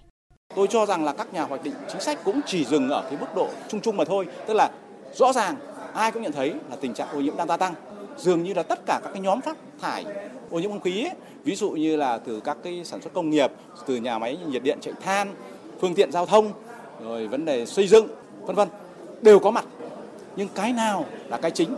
Tôi 0.55 0.67
cho 0.71 0.87
rằng 0.87 1.05
là 1.05 1.13
các 1.13 1.35
nhà 1.35 1.43
hoạch 1.43 1.65
định 1.65 1.75
chính 1.93 2.01
sách 2.01 2.19
cũng 2.25 2.41
chỉ 2.47 2.65
dừng 2.65 2.89
ở 2.89 3.03
cái 3.11 3.21
mức 3.21 3.35
độ 3.37 3.49
chung 3.69 3.81
chung 3.81 3.97
mà 3.97 4.05
thôi, 4.05 4.27
tức 4.47 4.55
là 4.55 4.71
rõ 5.15 5.33
ràng 5.33 5.57
ai 5.95 6.13
cũng 6.13 6.23
nhận 6.23 6.33
thấy 6.33 6.55
là 6.71 6.77
tình 6.81 6.95
trạng 6.95 7.09
ô 7.09 7.21
nhiễm 7.21 7.37
đang 7.37 7.49
gia 7.49 7.57
tăng. 7.57 7.75
Dường 8.19 8.43
như 8.43 8.55
là 8.55 8.63
tất 8.63 8.81
cả 8.87 9.01
các 9.05 9.11
cái 9.13 9.21
nhóm 9.21 9.41
phát 9.41 9.57
thải 9.81 10.05
ô 10.51 10.59
nhiễm 10.59 10.71
không 10.71 10.81
khí, 10.81 11.05
ấy, 11.05 11.15
ví 11.45 11.57
dụ 11.57 11.71
như 11.71 11.97
là 11.97 12.19
từ 12.19 12.41
các 12.41 12.57
cái 12.63 12.85
sản 12.85 13.03
xuất 13.03 13.15
công 13.15 13.31
nghiệp, 13.31 13.51
từ 13.87 13.97
nhà 13.97 14.19
máy 14.19 14.39
nhiệt 14.49 14.63
điện 14.63 14.79
chạy 14.81 14.95
than, 15.03 15.35
phương 15.81 15.95
tiện 15.95 16.13
giao 16.13 16.27
thông, 16.27 16.53
rồi 17.03 17.27
vấn 17.27 17.45
đề 17.45 17.67
xây 17.67 17.89
dựng, 17.89 18.07
vân 18.41 18.57
vân 18.57 18.69
đều 19.23 19.39
có 19.39 19.51
mặt. 19.51 19.65
Nhưng 20.37 20.49
cái 20.55 20.73
nào 20.73 21.07
là 21.29 21.37
cái 21.37 21.51
chính? 21.51 21.77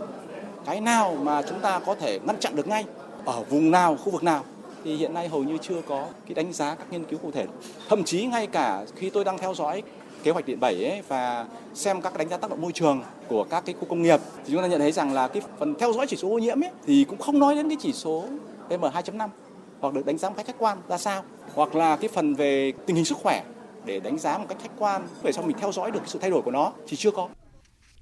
Cái 0.65 0.81
nào 0.81 1.17
mà 1.21 1.41
chúng 1.41 1.59
ta 1.59 1.79
có 1.79 1.95
thể 1.95 2.19
ngăn 2.23 2.39
chặn 2.39 2.55
được 2.55 2.67
ngay 2.67 2.85
ở 3.25 3.43
vùng 3.49 3.71
nào, 3.71 3.95
khu 3.95 4.11
vực 4.11 4.23
nào 4.23 4.43
thì 4.83 4.95
hiện 4.95 5.13
nay 5.13 5.27
hầu 5.27 5.43
như 5.43 5.57
chưa 5.61 5.81
có 5.87 6.05
cái 6.25 6.35
đánh 6.35 6.53
giá 6.53 6.75
các 6.75 6.91
nghiên 6.91 7.03
cứu 7.03 7.19
cụ 7.19 7.31
thể. 7.31 7.45
Thậm 7.89 8.03
chí 8.03 8.25
ngay 8.25 8.47
cả 8.47 8.85
khi 8.95 9.09
tôi 9.09 9.23
đang 9.23 9.37
theo 9.37 9.53
dõi 9.53 9.83
kế 10.23 10.31
hoạch 10.31 10.45
điện 10.45 10.59
7 10.59 10.85
ấy 10.85 11.01
và 11.07 11.45
xem 11.73 12.01
các 12.01 12.17
đánh 12.17 12.29
giá 12.29 12.37
tác 12.37 12.49
động 12.49 12.61
môi 12.61 12.71
trường 12.71 13.03
của 13.27 13.43
các 13.43 13.65
cái 13.65 13.75
khu 13.79 13.87
công 13.89 14.01
nghiệp 14.01 14.19
thì 14.45 14.53
chúng 14.53 14.61
ta 14.61 14.67
nhận 14.67 14.79
thấy 14.79 14.91
rằng 14.91 15.13
là 15.13 15.27
cái 15.27 15.41
phần 15.59 15.75
theo 15.75 15.93
dõi 15.93 16.07
chỉ 16.09 16.15
số 16.15 16.29
ô 16.29 16.37
nhiễm 16.37 16.63
ấy 16.63 16.69
thì 16.85 17.05
cũng 17.09 17.19
không 17.19 17.39
nói 17.39 17.55
đến 17.55 17.69
cái 17.69 17.77
chỉ 17.81 17.93
số 17.93 18.23
PM2.5 18.69 19.29
hoặc 19.79 19.93
được 19.93 20.05
đánh 20.05 20.17
giá 20.17 20.29
một 20.29 20.35
cách 20.37 20.45
khách 20.45 20.59
quan 20.59 20.77
ra 20.87 20.97
sao 20.97 21.23
hoặc 21.55 21.75
là 21.75 21.95
cái 21.95 22.09
phần 22.13 22.35
về 22.35 22.73
tình 22.85 22.95
hình 22.95 23.05
sức 23.05 23.17
khỏe 23.17 23.43
để 23.85 23.99
đánh 23.99 24.19
giá 24.19 24.37
một 24.37 24.45
cách 24.49 24.57
khách 24.61 24.71
quan 24.77 25.07
để 25.23 25.31
sau 25.31 25.43
mình 25.43 25.57
theo 25.59 25.71
dõi 25.71 25.91
được 25.91 25.99
sự 26.05 26.19
thay 26.21 26.29
đổi 26.29 26.41
của 26.41 26.51
nó 26.51 26.73
thì 26.87 26.97
chưa 26.97 27.11
có. 27.11 27.29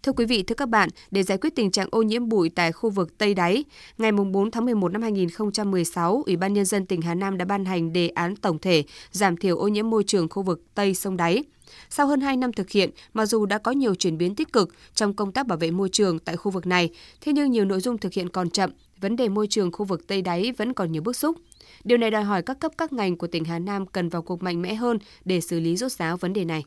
Thưa 0.03 0.11
quý 0.11 0.25
vị, 0.25 0.43
thưa 0.43 0.55
các 0.55 0.69
bạn, 0.69 0.89
để 1.11 1.23
giải 1.23 1.37
quyết 1.37 1.55
tình 1.55 1.71
trạng 1.71 1.87
ô 1.91 2.01
nhiễm 2.01 2.29
bụi 2.29 2.51
tại 2.55 2.71
khu 2.71 2.89
vực 2.89 3.17
Tây 3.17 3.33
Đáy, 3.33 3.63
ngày 3.97 4.11
4 4.11 4.51
tháng 4.51 4.65
11 4.65 4.91
năm 4.91 5.01
2016, 5.01 6.23
Ủy 6.25 6.35
ban 6.35 6.53
Nhân 6.53 6.65
dân 6.65 6.85
tỉnh 6.85 7.01
Hà 7.01 7.15
Nam 7.15 7.37
đã 7.37 7.45
ban 7.45 7.65
hành 7.65 7.93
đề 7.93 8.07
án 8.07 8.35
tổng 8.35 8.59
thể 8.59 8.83
giảm 9.11 9.37
thiểu 9.37 9.57
ô 9.57 9.67
nhiễm 9.67 9.89
môi 9.89 10.03
trường 10.03 10.29
khu 10.29 10.43
vực 10.43 10.61
Tây 10.75 10.93
sông 10.93 11.17
Đáy. 11.17 11.43
Sau 11.89 12.07
hơn 12.07 12.21
2 12.21 12.37
năm 12.37 12.53
thực 12.53 12.69
hiện, 12.69 12.89
mặc 13.13 13.25
dù 13.25 13.45
đã 13.45 13.57
có 13.57 13.71
nhiều 13.71 13.95
chuyển 13.95 14.17
biến 14.17 14.35
tích 14.35 14.53
cực 14.53 14.69
trong 14.93 15.13
công 15.13 15.31
tác 15.31 15.47
bảo 15.47 15.57
vệ 15.57 15.71
môi 15.71 15.89
trường 15.89 16.19
tại 16.19 16.37
khu 16.37 16.51
vực 16.51 16.67
này, 16.67 16.89
thế 17.21 17.33
nhưng 17.33 17.51
nhiều 17.51 17.65
nội 17.65 17.79
dung 17.79 17.97
thực 17.97 18.13
hiện 18.13 18.29
còn 18.29 18.49
chậm, 18.49 18.71
vấn 19.01 19.15
đề 19.15 19.29
môi 19.29 19.47
trường 19.47 19.71
khu 19.71 19.85
vực 19.85 20.07
Tây 20.07 20.21
Đáy 20.21 20.51
vẫn 20.57 20.73
còn 20.73 20.91
nhiều 20.91 21.01
bức 21.01 21.15
xúc. 21.15 21.37
Điều 21.83 21.97
này 21.97 22.11
đòi 22.11 22.23
hỏi 22.23 22.41
các 22.41 22.59
cấp 22.59 22.71
các 22.77 22.93
ngành 22.93 23.17
của 23.17 23.27
tỉnh 23.27 23.45
Hà 23.45 23.59
Nam 23.59 23.85
cần 23.85 24.09
vào 24.09 24.21
cuộc 24.21 24.43
mạnh 24.43 24.61
mẽ 24.61 24.73
hơn 24.73 24.97
để 25.25 25.41
xử 25.41 25.59
lý 25.59 25.77
rốt 25.77 25.91
ráo 25.91 26.17
vấn 26.17 26.33
đề 26.33 26.45
này. 26.45 26.63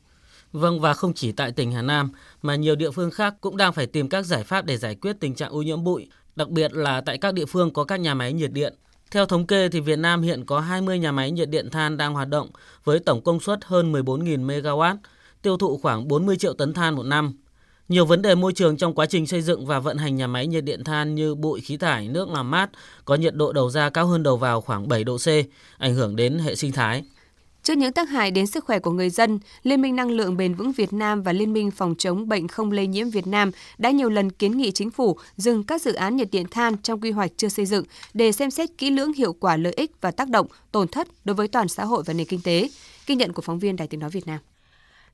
Vâng 0.53 0.81
và 0.81 0.95
không 0.95 1.15
chỉ 1.15 1.33
tại 1.33 1.53
tỉnh 1.53 1.73
Hà 1.73 1.83
Nam 1.83 2.11
mà 2.43 2.57
nhiều 2.57 2.77
địa 2.77 2.91
phương 2.91 3.11
khác 3.11 3.35
cũng 3.41 3.57
đang 3.57 3.73
phải 3.73 3.87
tìm 3.87 4.09
các 4.09 4.23
giải 4.23 4.45
pháp 4.45 4.65
để 4.65 4.77
giải 4.77 4.95
quyết 4.95 5.17
tình 5.21 5.35
trạng 5.35 5.53
ô 5.53 5.63
nhiễm 5.63 5.85
bụi, 5.85 6.09
đặc 6.37 6.49
biệt 6.49 6.73
là 6.73 7.01
tại 7.01 7.19
các 7.19 7.35
địa 7.35 7.47
phương 7.47 7.73
có 7.73 7.85
các 7.85 8.01
nhà 8.01 8.15
máy 8.15 8.33
nhiệt 8.33 8.53
điện. 8.53 8.75
Theo 9.11 9.27
thống 9.27 9.47
kê 9.47 9.69
thì 9.69 9.81
Việt 9.81 9.99
Nam 9.99 10.23
hiện 10.23 10.45
có 10.45 10.61
20 10.61 10.99
nhà 10.99 11.13
máy 11.13 11.31
nhiệt 11.31 11.51
điện 11.51 11.71
than 11.71 11.97
đang 11.97 12.15
hoạt 12.15 12.29
động 12.29 12.51
với 12.85 12.99
tổng 12.99 13.23
công 13.23 13.41
suất 13.41 13.65
hơn 13.65 13.93
14.000 13.93 14.47
MW, 14.47 14.97
tiêu 15.43 15.57
thụ 15.57 15.79
khoảng 15.83 16.09
40 16.09 16.37
triệu 16.37 16.55
tấn 16.55 16.73
than 16.73 16.95
một 16.95 17.03
năm. 17.03 17.35
Nhiều 17.89 18.05
vấn 18.07 18.23
đề 18.23 18.35
môi 18.35 18.53
trường 18.53 18.77
trong 18.77 18.95
quá 18.95 19.07
trình 19.07 19.27
xây 19.27 19.43
dựng 19.43 19.67
và 19.67 19.81
vận 19.81 19.99
hành 19.99 20.17
nhà 20.17 20.27
máy 20.27 20.47
nhiệt 20.47 20.65
điện 20.65 20.85
than 20.85 21.15
như 21.15 21.35
bụi 21.35 21.61
khí 21.61 21.77
thải, 21.77 22.09
nước 22.09 22.29
làm 22.29 22.51
mát 22.51 22.71
có 23.05 23.15
nhiệt 23.15 23.35
độ 23.35 23.53
đầu 23.53 23.71
ra 23.71 23.91
cao 23.91 24.07
hơn 24.07 24.23
đầu 24.23 24.37
vào 24.37 24.61
khoảng 24.61 24.89
7 24.89 25.05
độ 25.05 25.17
C, 25.17 25.29
ảnh 25.79 25.95
hưởng 25.95 26.17
đến 26.17 26.39
hệ 26.39 26.55
sinh 26.55 26.73
thái. 26.73 27.03
Trước 27.65 27.79
những 27.79 27.93
tác 27.93 28.09
hại 28.09 28.31
đến 28.31 28.47
sức 28.47 28.65
khỏe 28.65 28.79
của 28.79 28.91
người 28.91 29.11
dân, 29.11 29.39
Liên 29.63 29.83
minh 29.83 29.97
Năng 29.97 30.11
lượng 30.11 30.37
Bền 30.37 30.55
vững 30.55 30.73
Việt 30.73 30.93
Nam 30.93 31.23
và 31.23 31.33
Liên 31.33 31.53
minh 31.53 31.71
Phòng 31.71 31.95
chống 31.99 32.29
bệnh 32.29 32.49
không 32.49 32.73
lây 32.73 32.87
nhiễm 32.87 33.11
Việt 33.11 33.27
Nam 33.27 33.51
đã 33.79 33.91
nhiều 33.91 34.11
lần 34.11 34.31
kiến 34.31 34.59
nghị 34.59 34.71
chính 34.71 34.91
phủ 34.91 35.17
dừng 35.37 35.65
các 35.65 35.83
dự 35.83 35.93
án 35.93 36.17
nhiệt 36.17 36.29
điện 36.33 36.47
than 36.51 36.77
trong 36.83 37.01
quy 37.01 37.11
hoạch 37.11 37.31
chưa 37.37 37.49
xây 37.49 37.67
dựng 37.67 37.85
để 38.15 38.33
xem 38.33 38.51
xét 38.51 38.69
kỹ 38.79 38.91
lưỡng 38.91 39.13
hiệu 39.13 39.33
quả 39.33 39.57
lợi 39.57 39.73
ích 39.73 39.91
và 40.01 40.11
tác 40.11 40.29
động, 40.29 40.47
tổn 40.73 40.89
thất 40.89 41.09
đối 41.25 41.35
với 41.35 41.49
toàn 41.49 41.69
xã 41.69 41.85
hội 41.85 42.03
và 42.07 42.15
nền 42.15 42.27
kinh 42.27 42.41
tế. 42.45 42.69
Ghi 43.07 43.15
nhận 43.15 43.33
của 43.33 43.43
phóng 43.43 43.59
viên 43.59 43.77
Đài 43.77 43.89
Tiếng 43.89 44.01
Nói 44.01 44.11
Việt 44.11 44.27
Nam. 44.27 44.39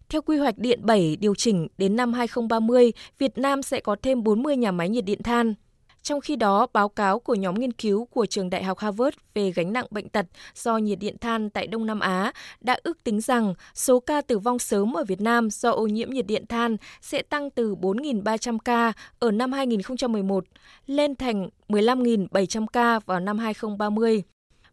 Theo 0.09 0.23
quy 0.23 0.39
hoạch 0.39 0.59
điện 0.59 0.81
7 0.83 1.17
điều 1.21 1.35
chỉnh 1.35 1.69
đến 1.79 1.97
năm 1.97 2.13
2030, 2.13 2.93
Việt 3.19 3.39
Nam 3.39 3.63
sẽ 3.63 3.81
có 3.81 3.97
thêm 4.03 4.23
40 4.23 4.57
nhà 4.57 4.73
máy 4.73 4.89
nhiệt 4.89 5.05
điện 5.05 5.23
than. 5.23 5.55
Trong 6.03 6.21
khi 6.21 6.37
đó, 6.37 6.67
báo 6.73 6.89
cáo 6.89 7.19
của 7.19 7.35
nhóm 7.35 7.55
nghiên 7.55 7.73
cứu 7.73 8.05
của 8.05 8.27
trường 8.27 8.51
Đại 8.51 8.65
học 8.65 8.79
Harvard 8.79 9.17
về 9.35 9.51
gánh 9.51 9.73
nặng 9.73 9.87
bệnh 9.91 10.09
tật 10.09 10.27
do 10.55 10.79
nhiệt 10.79 10.99
điện 10.99 11.17
than 11.21 11.51
tại 11.51 11.67
Đông 11.67 11.87
Nam 11.87 12.01
Á 12.01 12.33
đã 12.61 12.79
ước 12.83 13.05
tính 13.05 13.21
rằng 13.21 13.55
số 13.75 14.01
ca 14.01 14.21
tử 14.21 14.39
vong 14.39 14.59
sớm 14.59 14.97
ở 14.97 15.05
Việt 15.05 15.21
Nam 15.21 15.51
do 15.51 15.71
ô 15.71 15.87
nhiễm 15.87 16.11
nhiệt 16.11 16.27
điện 16.27 16.47
than 16.47 16.77
sẽ 17.01 17.23
tăng 17.23 17.51
từ 17.51 17.75
4.300 17.75 18.59
ca 18.59 18.93
ở 19.19 19.31
năm 19.31 19.53
2011 19.53 20.45
lên 20.87 21.17
thành 21.17 21.49
15.700 21.69 22.67
ca 22.67 22.99
vào 22.99 23.21
năm 23.21 23.39
2030. 23.39 24.23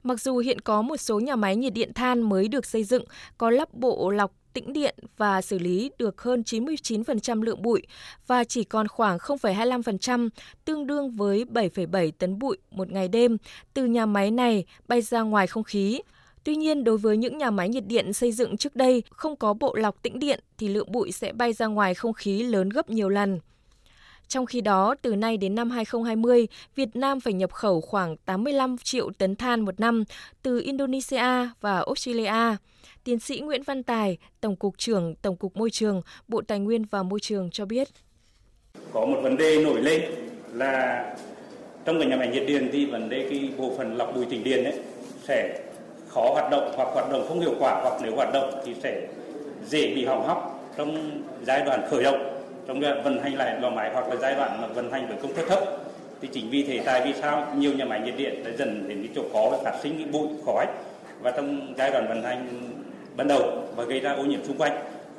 Mặc 0.04 0.22
dù 0.22 0.38
hiện 0.38 0.62
có 0.62 0.82
một 0.82 0.98
số 0.98 1.20
nhà 1.20 1.36
máy 1.36 1.56
nhiệt 1.56 1.74
điện 1.74 1.94
than 1.94 2.22
mới 2.22 2.48
được 2.48 2.66
xây 2.66 2.84
dựng 2.84 3.04
có 3.38 3.50
lắp 3.50 3.74
bộ 3.74 4.10
lọc 4.10 4.32
tĩnh 4.58 4.74
điện 4.74 4.96
và 5.18 5.42
xử 5.42 5.60
lý 5.60 5.92
được 5.98 6.22
hơn 6.22 6.42
99% 6.46 7.42
lượng 7.42 7.62
bụi 7.62 7.82
và 8.28 8.44
chỉ 8.44 8.64
còn 8.64 8.88
khoảng 8.88 9.18
0,25%, 9.18 10.30
tương 10.66 10.88
đương 10.88 11.12
với 11.12 11.46
7,7 11.46 12.12
tấn 12.18 12.40
bụi 12.40 12.58
một 12.72 12.92
ngày 12.92 13.08
đêm 13.08 13.38
từ 13.74 13.86
nhà 13.86 14.06
máy 14.06 14.32
này 14.32 14.66
bay 14.88 15.02
ra 15.02 15.22
ngoài 15.22 15.48
không 15.48 15.64
khí. 15.64 16.02
Tuy 16.44 16.56
nhiên, 16.56 16.84
đối 16.84 16.98
với 16.98 17.18
những 17.18 17.38
nhà 17.38 17.52
máy 17.52 17.70
nhiệt 17.70 17.84
điện 17.88 18.14
xây 18.14 18.32
dựng 18.32 18.58
trước 18.58 18.76
đây 18.76 19.04
không 19.10 19.36
có 19.36 19.54
bộ 19.54 19.76
lọc 19.76 20.02
tĩnh 20.02 20.20
điện 20.20 20.40
thì 20.58 20.68
lượng 20.68 20.92
bụi 20.92 21.12
sẽ 21.12 21.34
bay 21.34 21.54
ra 21.54 21.66
ngoài 21.66 21.94
không 21.94 22.14
khí 22.14 22.44
lớn 22.44 22.70
gấp 22.70 22.90
nhiều 22.90 23.10
lần. 23.10 23.40
Trong 24.28 24.46
khi 24.46 24.62
đó, 24.62 24.96
từ 25.02 25.16
nay 25.16 25.38
đến 25.38 25.56
năm 25.56 25.70
2020, 25.70 26.48
Việt 26.76 26.96
Nam 26.96 27.20
phải 27.20 27.34
nhập 27.34 27.52
khẩu 27.52 27.82
khoảng 27.82 28.18
85 28.18 28.76
triệu 28.84 29.10
tấn 29.18 29.36
than 29.36 29.62
một 29.62 29.80
năm 29.80 30.04
từ 30.42 30.60
Indonesia 30.60 31.50
và 31.62 31.78
Australia. 31.78 32.56
Tiến 33.04 33.20
sĩ 33.20 33.40
Nguyễn 33.40 33.64
Văn 33.64 33.84
Tài, 33.84 34.18
Tổng 34.42 34.56
cục 34.56 34.78
trưởng 34.78 35.16
Tổng 35.16 35.36
cục 35.38 35.58
Môi 35.58 35.70
trường, 35.70 36.02
Bộ 36.28 36.42
Tài 36.48 36.60
nguyên 36.60 36.86
và 36.86 37.04
Môi 37.04 37.20
trường 37.20 37.50
cho 37.52 37.66
biết. 37.66 37.88
Có 38.94 39.06
một 39.06 39.20
vấn 39.24 39.38
đề 39.38 39.64
nổi 39.64 39.82
lên 39.82 40.02
là 40.54 41.06
trong 41.86 42.00
cái 42.00 42.10
nhà 42.10 42.16
máy 42.16 42.28
nhiệt 42.28 42.44
điện 42.48 42.70
thì 42.72 42.86
vấn 42.86 43.10
đề 43.10 43.28
cái 43.30 43.50
bộ 43.58 43.74
phận 43.78 43.98
lọc 43.98 44.16
bụi 44.16 44.26
tĩnh 44.30 44.44
điện 44.44 44.64
ấy 44.64 44.80
sẽ 45.24 45.62
khó 46.08 46.30
hoạt 46.34 46.52
động 46.52 46.72
hoặc 46.76 46.88
hoạt 46.94 47.12
động 47.12 47.26
không 47.28 47.40
hiệu 47.40 47.54
quả 47.60 47.80
hoặc 47.82 48.00
nếu 48.04 48.16
hoạt 48.16 48.34
động 48.34 48.62
thì 48.66 48.76
sẽ 48.84 49.08
dễ 49.66 49.96
bị 49.96 50.06
hỏng 50.06 50.28
hóc 50.28 50.72
trong 50.78 51.22
giai 51.46 51.66
đoạn 51.66 51.88
khởi 51.90 52.04
động 52.04 52.37
trong 52.68 52.80
đoạn 52.80 53.04
vận 53.04 53.22
hành 53.22 53.36
lại 53.36 53.62
lò 53.62 53.70
máy 53.70 53.92
hoặc 53.94 54.10
là 54.10 54.16
giai 54.16 54.36
đoạn 54.36 54.62
mà 54.62 54.68
vận 54.68 54.92
hành 54.92 55.08
với 55.08 55.18
công 55.22 55.36
suất 55.36 55.48
thấp. 55.48 55.60
Thì 56.22 56.28
chính 56.32 56.50
vì 56.50 56.64
thế 56.64 56.82
tại 56.86 57.02
vì 57.06 57.14
sao? 57.22 57.54
Nhiều 57.58 57.74
nhà 57.74 57.86
máy 57.86 58.02
nhiệt 58.06 58.18
điện 58.18 58.44
đã 58.46 58.52
dần 58.58 58.90
đến 58.90 58.98
cái 59.04 59.12
chỗ 59.16 59.24
khó 59.34 59.58
phát 59.64 59.80
sinh 59.84 59.98
cái 59.98 60.08
bụi 60.12 60.28
khói 60.46 60.66
và 61.22 61.32
trong 61.32 61.74
giai 61.78 61.92
đoạn 61.92 62.08
vận 62.08 62.24
hành 62.24 62.72
ban 63.16 63.28
đầu 63.28 63.64
và 63.76 63.84
gây 63.84 64.00
ra 64.00 64.12
ô 64.12 64.24
nhiễm 64.24 64.44
xung 64.44 64.58
quanh 64.58 64.72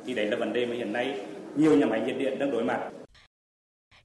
thì 0.05 0.13
đấy 0.13 0.25
là 0.25 0.37
vấn 0.37 0.53
đề 0.53 0.65
mà 0.65 0.75
hiện 0.75 0.93
nay 0.93 1.19
nhiều 1.55 1.77
nhà 1.77 1.85
máy 1.85 2.01
nhiệt 2.05 2.15
điện 2.17 2.39
đang 2.39 2.51
đối 2.51 2.63
mặt. 2.63 2.79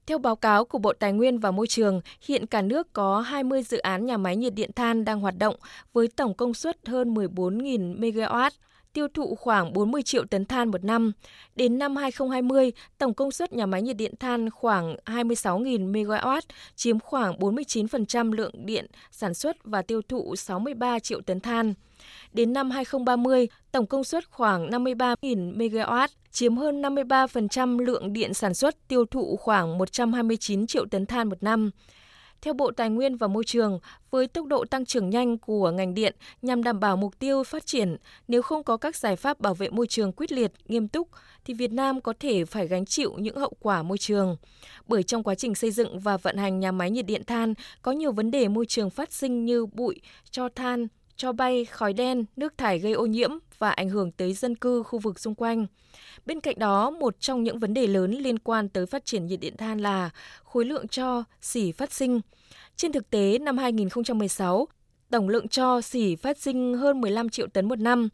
Theo 0.06 0.18
báo 0.18 0.36
cáo 0.36 0.64
của 0.64 0.78
Bộ 0.78 0.92
Tài 0.92 1.12
nguyên 1.12 1.38
và 1.38 1.50
Môi 1.50 1.66
trường, 1.66 2.00
hiện 2.26 2.46
cả 2.46 2.62
nước 2.62 2.92
có 2.92 3.20
20 3.20 3.62
dự 3.62 3.78
án 3.78 4.06
nhà 4.06 4.16
máy 4.16 4.36
nhiệt 4.36 4.54
điện 4.54 4.70
than 4.76 5.04
đang 5.04 5.20
hoạt 5.20 5.34
động 5.38 5.56
với 5.92 6.08
tổng 6.16 6.34
công 6.34 6.54
suất 6.54 6.76
hơn 6.86 7.14
14.000 7.14 8.00
MW 8.00 8.50
tiêu 8.94 9.08
thụ 9.14 9.34
khoảng 9.34 9.72
40 9.72 10.02
triệu 10.02 10.24
tấn 10.24 10.44
than 10.44 10.70
một 10.70 10.84
năm. 10.84 11.12
Đến 11.56 11.78
năm 11.78 11.96
2020, 11.96 12.72
tổng 12.98 13.14
công 13.14 13.30
suất 13.30 13.52
nhà 13.52 13.66
máy 13.66 13.82
nhiệt 13.82 13.96
điện 13.96 14.14
than 14.20 14.50
khoảng 14.50 14.96
26.000 15.04 15.92
MW, 15.92 16.40
chiếm 16.76 17.00
khoảng 17.00 17.38
49% 17.38 18.32
lượng 18.32 18.66
điện 18.66 18.86
sản 19.10 19.34
xuất 19.34 19.56
và 19.64 19.82
tiêu 19.82 20.02
thụ 20.08 20.36
63 20.36 20.98
triệu 20.98 21.20
tấn 21.20 21.40
than. 21.40 21.74
Đến 22.32 22.52
năm 22.52 22.70
2030, 22.70 23.48
tổng 23.72 23.86
công 23.86 24.04
suất 24.04 24.30
khoảng 24.30 24.70
53.000 24.70 25.56
MW, 25.56 26.08
chiếm 26.30 26.56
hơn 26.56 26.82
53% 26.82 27.78
lượng 27.78 28.12
điện 28.12 28.34
sản 28.34 28.54
xuất 28.54 28.88
tiêu 28.88 29.04
thụ 29.04 29.36
khoảng 29.36 29.78
129 29.78 30.66
triệu 30.66 30.86
tấn 30.90 31.06
than 31.06 31.28
một 31.28 31.42
năm. 31.42 31.70
Theo 32.44 32.54
Bộ 32.54 32.70
Tài 32.70 32.90
nguyên 32.90 33.16
và 33.16 33.26
Môi 33.26 33.44
trường, 33.44 33.78
với 34.10 34.26
tốc 34.26 34.46
độ 34.46 34.64
tăng 34.64 34.84
trưởng 34.84 35.10
nhanh 35.10 35.38
của 35.38 35.70
ngành 35.70 35.94
điện 35.94 36.14
nhằm 36.42 36.62
đảm 36.62 36.80
bảo 36.80 36.96
mục 36.96 37.18
tiêu 37.18 37.44
phát 37.44 37.66
triển, 37.66 37.96
nếu 38.28 38.42
không 38.42 38.64
có 38.64 38.76
các 38.76 38.96
giải 38.96 39.16
pháp 39.16 39.40
bảo 39.40 39.54
vệ 39.54 39.70
môi 39.70 39.86
trường 39.86 40.12
quyết 40.12 40.32
liệt, 40.32 40.52
nghiêm 40.68 40.88
túc, 40.88 41.08
thì 41.44 41.54
Việt 41.54 41.72
Nam 41.72 42.00
có 42.00 42.12
thể 42.20 42.44
phải 42.44 42.66
gánh 42.66 42.84
chịu 42.84 43.12
những 43.18 43.36
hậu 43.36 43.52
quả 43.60 43.82
môi 43.82 43.98
trường. 43.98 44.36
Bởi 44.88 45.02
trong 45.02 45.22
quá 45.22 45.34
trình 45.34 45.54
xây 45.54 45.70
dựng 45.70 45.98
và 45.98 46.16
vận 46.16 46.36
hành 46.36 46.60
nhà 46.60 46.72
máy 46.72 46.90
nhiệt 46.90 47.06
điện 47.06 47.24
than 47.24 47.54
có 47.82 47.92
nhiều 47.92 48.12
vấn 48.12 48.30
đề 48.30 48.48
môi 48.48 48.66
trường 48.66 48.90
phát 48.90 49.12
sinh 49.12 49.44
như 49.44 49.66
bụi, 49.66 50.00
cho 50.30 50.48
than, 50.48 50.86
cho 51.16 51.32
bay, 51.32 51.64
khói 51.64 51.92
đen, 51.92 52.24
nước 52.36 52.58
thải 52.58 52.78
gây 52.78 52.92
ô 52.92 53.06
nhiễm 53.06 53.30
và 53.58 53.70
ảnh 53.70 53.88
hưởng 53.88 54.12
tới 54.12 54.32
dân 54.32 54.56
cư 54.56 54.82
khu 54.82 54.98
vực 54.98 55.20
xung 55.20 55.34
quanh. 55.34 55.66
Bên 56.26 56.40
cạnh 56.40 56.58
đó, 56.58 56.90
một 56.90 57.20
trong 57.20 57.42
những 57.42 57.58
vấn 57.58 57.74
đề 57.74 57.86
lớn 57.86 58.12
liên 58.12 58.38
quan 58.38 58.68
tới 58.68 58.86
phát 58.86 59.04
triển 59.04 59.26
nhiệt 59.26 59.40
điện 59.40 59.56
than 59.56 59.78
là 59.78 60.10
khối 60.44 60.64
lượng 60.64 60.88
cho 60.88 61.24
xỉ 61.40 61.72
phát 61.72 61.92
sinh. 61.92 62.20
Trên 62.76 62.92
thực 62.92 63.10
tế, 63.10 63.38
năm 63.38 63.58
2016, 63.58 64.68
tổng 65.10 65.28
lượng 65.28 65.48
cho 65.48 65.80
xỉ 65.80 66.16
phát 66.16 66.38
sinh 66.38 66.74
hơn 66.74 67.00
15 67.00 67.28
triệu 67.28 67.46
tấn 67.46 67.68
một 67.68 67.78
năm. 67.78 68.08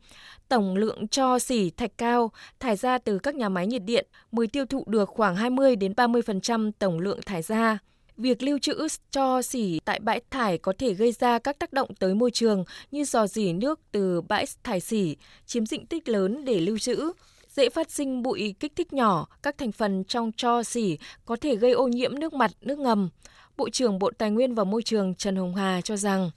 Tổng 0.48 0.76
lượng 0.76 1.08
cho 1.08 1.38
xỉ 1.38 1.70
thạch 1.70 1.98
cao 1.98 2.32
thải 2.60 2.76
ra 2.76 2.98
từ 2.98 3.18
các 3.18 3.34
nhà 3.34 3.48
máy 3.48 3.66
nhiệt 3.66 3.82
điện 3.84 4.06
mới 4.32 4.46
tiêu 4.46 4.66
thụ 4.66 4.84
được 4.86 5.08
khoảng 5.08 5.36
20 5.36 5.76
đến 5.76 5.92
30% 5.92 6.70
tổng 6.78 6.98
lượng 6.98 7.20
thải 7.26 7.42
ra. 7.42 7.78
Việc 8.20 8.42
lưu 8.42 8.58
trữ 8.58 8.86
cho 9.10 9.42
xỉ 9.42 9.80
tại 9.84 10.00
bãi 10.00 10.20
thải 10.30 10.58
có 10.58 10.72
thể 10.78 10.94
gây 10.94 11.12
ra 11.12 11.38
các 11.38 11.58
tác 11.58 11.72
động 11.72 11.88
tới 11.98 12.14
môi 12.14 12.30
trường 12.30 12.64
như 12.90 13.04
dò 13.04 13.26
dỉ 13.26 13.52
nước 13.52 13.80
từ 13.92 14.20
bãi 14.20 14.44
thải 14.64 14.80
xỉ, 14.80 15.16
chiếm 15.46 15.66
diện 15.66 15.86
tích 15.86 16.08
lớn 16.08 16.44
để 16.44 16.60
lưu 16.60 16.78
trữ, 16.78 17.12
dễ 17.48 17.68
phát 17.68 17.90
sinh 17.90 18.22
bụi 18.22 18.54
kích 18.60 18.72
thích 18.76 18.92
nhỏ, 18.92 19.26
các 19.42 19.58
thành 19.58 19.72
phần 19.72 20.04
trong 20.04 20.32
cho 20.36 20.62
xỉ 20.62 20.98
có 21.24 21.36
thể 21.36 21.56
gây 21.56 21.72
ô 21.72 21.88
nhiễm 21.88 22.18
nước 22.18 22.32
mặt, 22.32 22.50
nước 22.60 22.78
ngầm. 22.78 23.08
Bộ 23.56 23.68
trưởng 23.70 23.98
Bộ 23.98 24.10
Tài 24.18 24.30
nguyên 24.30 24.54
và 24.54 24.64
Môi 24.64 24.82
trường 24.82 25.14
Trần 25.14 25.36
Hồng 25.36 25.54
Hà 25.54 25.80
cho 25.84 25.96
rằng 25.96 26.30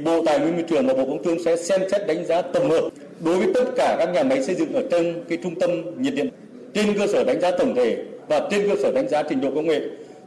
Bộ 0.00 0.22
Tài 0.26 0.38
nguyên 0.38 0.54
Môi 0.54 0.64
trường 0.68 0.86
và 0.86 0.94
Bộ 0.94 1.04
Công 1.04 1.24
Thương 1.24 1.44
sẽ 1.44 1.56
xem 1.56 1.80
xét 1.90 2.06
đánh 2.06 2.26
giá 2.26 2.42
tổng 2.42 2.70
hợp 2.70 2.88
đối 3.24 3.38
với 3.38 3.48
tất 3.54 3.64
cả 3.76 3.96
các 3.98 4.12
nhà 4.14 4.22
máy 4.22 4.42
xây 4.42 4.54
dựng 4.54 4.72
ở 4.72 4.82
trong 4.90 5.24
cái 5.28 5.38
trung 5.42 5.60
tâm 5.60 5.70
nhiệt 6.02 6.14
điện 6.14 6.30
trên 6.74 6.98
cơ 6.98 7.06
sở 7.06 7.24
đánh 7.24 7.40
giá 7.40 7.50
tổng 7.58 7.74
thể 7.74 8.04
và 8.28 8.48
trên 8.50 8.68
cơ 8.68 8.76
sở 8.82 8.92
đánh 8.92 9.08
giá 9.08 9.22
trình 9.22 9.40
độ 9.40 9.50
công 9.54 9.66
nghệ 9.66 9.80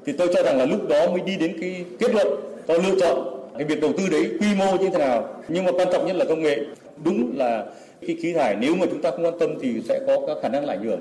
thì 0.07 0.13
tôi 0.17 0.29
cho 0.33 0.43
rằng 0.43 0.57
là 0.57 0.65
lúc 0.65 0.87
đó 0.87 1.11
mới 1.11 1.21
đi 1.21 1.35
đến 1.37 1.57
cái 1.61 1.85
kết 1.99 2.13
luận 2.13 2.27
có 2.67 2.73
lựa 2.73 2.99
chọn 2.99 3.37
cái 3.57 3.67
việc 3.67 3.81
đầu 3.81 3.93
tư 3.97 4.03
đấy 4.11 4.31
quy 4.39 4.47
mô 4.55 4.77
như 4.77 4.89
thế 4.89 4.97
nào. 4.97 5.43
Nhưng 5.47 5.65
mà 5.65 5.71
quan 5.71 5.87
trọng 5.91 6.07
nhất 6.07 6.15
là 6.15 6.25
công 6.25 6.43
nghệ. 6.43 6.57
Đúng 7.03 7.37
là 7.37 7.65
khi 8.01 8.17
khí 8.21 8.33
thải 8.33 8.55
nếu 8.55 8.75
mà 8.75 8.85
chúng 8.89 9.01
ta 9.01 9.11
không 9.11 9.25
quan 9.25 9.39
tâm 9.39 9.49
thì 9.61 9.81
sẽ 9.87 9.99
có 10.07 10.17
các 10.27 10.37
khả 10.41 10.49
năng 10.49 10.65
là 10.65 10.73
ảnh 10.73 10.83
hưởng. 10.83 10.99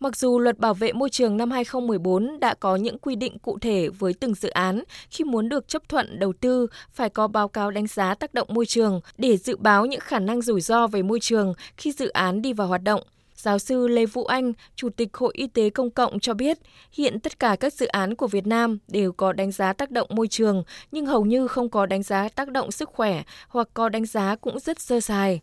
Mặc 0.00 0.16
dù 0.16 0.38
luật 0.38 0.58
bảo 0.58 0.74
vệ 0.74 0.92
môi 0.92 1.10
trường 1.10 1.36
năm 1.36 1.50
2014 1.50 2.40
đã 2.40 2.54
có 2.54 2.76
những 2.76 2.98
quy 2.98 3.16
định 3.16 3.38
cụ 3.38 3.58
thể 3.58 3.88
với 3.98 4.14
từng 4.20 4.34
dự 4.34 4.48
án, 4.48 4.82
khi 5.10 5.24
muốn 5.24 5.48
được 5.48 5.68
chấp 5.68 5.88
thuận 5.88 6.18
đầu 6.18 6.32
tư 6.40 6.66
phải 6.92 7.08
có 7.08 7.28
báo 7.28 7.48
cáo 7.48 7.70
đánh 7.70 7.86
giá 7.86 8.14
tác 8.14 8.34
động 8.34 8.48
môi 8.50 8.66
trường 8.66 9.00
để 9.18 9.36
dự 9.36 9.56
báo 9.56 9.86
những 9.86 10.00
khả 10.00 10.18
năng 10.18 10.42
rủi 10.42 10.60
ro 10.60 10.86
về 10.86 11.02
môi 11.02 11.20
trường 11.20 11.54
khi 11.76 11.92
dự 11.92 12.08
án 12.08 12.42
đi 12.42 12.52
vào 12.52 12.66
hoạt 12.66 12.82
động. 12.82 13.02
Giáo 13.40 13.58
sư 13.58 13.88
Lê 13.88 14.06
Vũ 14.06 14.24
Anh, 14.24 14.52
Chủ 14.76 14.88
tịch 14.88 15.16
Hội 15.16 15.32
Y 15.36 15.46
tế 15.46 15.70
Công 15.70 15.90
cộng 15.90 16.20
cho 16.20 16.34
biết, 16.34 16.58
hiện 16.92 17.20
tất 17.20 17.38
cả 17.38 17.56
các 17.60 17.72
dự 17.72 17.86
án 17.86 18.14
của 18.14 18.26
Việt 18.26 18.46
Nam 18.46 18.78
đều 18.88 19.12
có 19.12 19.32
đánh 19.32 19.52
giá 19.52 19.72
tác 19.72 19.90
động 19.90 20.08
môi 20.10 20.28
trường, 20.28 20.62
nhưng 20.92 21.06
hầu 21.06 21.24
như 21.24 21.46
không 21.46 21.68
có 21.68 21.86
đánh 21.86 22.02
giá 22.02 22.28
tác 22.28 22.48
động 22.48 22.70
sức 22.70 22.90
khỏe 22.92 23.22
hoặc 23.48 23.68
có 23.74 23.88
đánh 23.88 24.06
giá 24.06 24.36
cũng 24.36 24.58
rất 24.58 24.80
sơ 24.80 25.00
sài. 25.00 25.40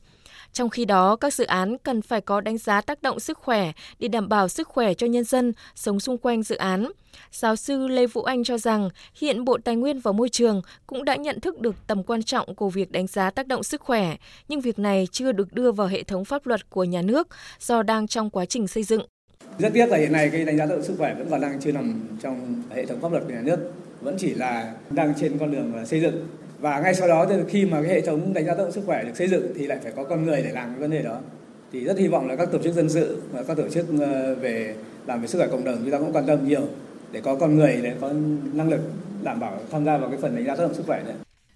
Trong 0.58 0.70
khi 0.70 0.86
đó, 0.86 1.16
các 1.16 1.34
dự 1.34 1.46
án 1.46 1.78
cần 1.84 2.02
phải 2.02 2.22
có 2.22 2.42
đánh 2.42 2.58
giá 2.58 2.82
tác 2.82 3.02
động 3.02 3.20
sức 3.20 3.38
khỏe 3.38 3.72
để 4.00 4.08
đảm 4.08 4.30
bảo 4.30 4.48
sức 4.48 4.68
khỏe 4.68 4.94
cho 4.94 5.08
nhân 5.08 5.24
dân 5.24 5.54
sống 5.76 6.00
xung 6.00 6.18
quanh 6.18 6.44
dự 6.44 6.56
án. 6.56 6.92
Giáo 7.32 7.56
sư 7.56 7.88
Lê 7.88 8.08
Vũ 8.08 8.24
Anh 8.24 8.44
cho 8.44 8.58
rằng 8.58 8.90
hiện 9.16 9.46
Bộ 9.46 9.58
Tài 9.64 9.76
nguyên 9.76 10.00
và 10.00 10.12
Môi 10.12 10.30
trường 10.30 10.62
cũng 10.88 11.06
đã 11.06 11.16
nhận 11.16 11.40
thức 11.40 11.60
được 11.60 11.76
tầm 11.88 12.04
quan 12.04 12.24
trọng 12.24 12.56
của 12.56 12.70
việc 12.70 12.92
đánh 12.92 13.08
giá 13.08 13.30
tác 13.30 13.48
động 13.48 13.64
sức 13.64 13.82
khỏe, 13.82 14.16
nhưng 14.48 14.62
việc 14.62 14.80
này 14.80 15.08
chưa 15.12 15.32
được 15.32 15.54
đưa 15.54 15.72
vào 15.72 15.88
hệ 15.88 16.04
thống 16.04 16.26
pháp 16.26 16.48
luật 16.48 16.70
của 16.70 16.84
nhà 16.84 17.02
nước 17.02 17.28
do 17.60 17.84
đang 17.84 18.08
trong 18.08 18.30
quá 18.30 18.46
trình 18.46 18.68
xây 18.68 18.84
dựng. 18.84 19.02
Rất 19.60 19.74
tiếc 19.74 19.86
là 19.86 19.98
hiện 19.98 20.12
nay 20.12 20.30
cái 20.32 20.46
đánh 20.46 20.58
giá 20.58 20.66
tác 20.66 20.76
động 20.76 20.84
sức 20.84 20.96
khỏe 20.98 21.16
vẫn 21.18 21.28
còn 21.30 21.42
đang 21.42 21.60
chưa 21.62 21.72
nằm 21.72 22.08
trong 22.22 22.64
hệ 22.76 22.86
thống 22.86 23.02
pháp 23.02 23.12
luật 23.12 23.24
của 23.24 23.34
nhà 23.34 23.42
nước, 23.42 23.74
vẫn 24.02 24.16
chỉ 24.20 24.34
là 24.34 24.74
đang 24.90 25.14
trên 25.20 25.38
con 25.38 25.52
đường 25.52 25.86
xây 25.86 26.02
dựng 26.02 26.28
và 26.60 26.80
ngay 26.80 26.94
sau 26.94 27.08
đó 27.08 27.26
thì 27.30 27.36
khi 27.50 27.66
mà 27.66 27.82
cái 27.82 27.92
hệ 27.92 28.02
thống 28.02 28.34
đánh 28.34 28.46
giá 28.46 28.54
tác 28.54 28.64
động 28.64 28.72
sức 28.72 28.84
khỏe 28.86 29.04
được 29.04 29.16
xây 29.16 29.28
dựng 29.28 29.54
thì 29.56 29.68
lại 29.68 29.80
phải 29.84 29.92
có 29.96 30.04
con 30.04 30.26
người 30.26 30.42
để 30.42 30.52
làm 30.52 30.70
cái 30.70 30.80
vấn 30.80 30.92
đề 30.92 31.02
đó 31.02 31.20
thì 31.72 31.84
rất 31.84 31.98
hy 31.98 32.08
vọng 32.08 32.28
là 32.28 32.36
các 32.36 32.52
tổ 32.52 32.58
chức 32.64 32.74
dân 32.74 32.90
sự 32.90 33.22
và 33.32 33.44
các 33.44 33.58
tổ 33.58 33.70
chức 33.70 33.86
ờ, 34.00 34.36
về 34.36 34.76
làm 35.08 35.22
về 35.22 35.28
sức 35.28 35.38
khỏe 35.38 35.48
cộng 35.48 35.64
đồng 35.64 35.78
chúng 35.82 35.92
ta 35.92 36.00
cũng 36.00 36.14
quan 36.14 36.26
tâm 36.28 36.48
nhiều 36.48 36.62
để 37.12 37.22
có 37.22 37.36
con 37.36 37.56
người 37.56 37.80
để 37.84 37.94
có 38.02 38.14
năng 38.54 38.70
lực 38.70 38.80
đảm 39.24 39.40
bảo 39.40 39.60
tham 39.72 39.86
gia 39.86 39.98
vào 39.98 40.10
cái 40.10 40.20
phần 40.22 40.36
đánh 40.36 40.46
giá 40.46 40.56
tác 40.56 40.64
động 40.64 40.74
sức 40.74 40.84
khỏe 40.86 41.04
này. 41.06 41.16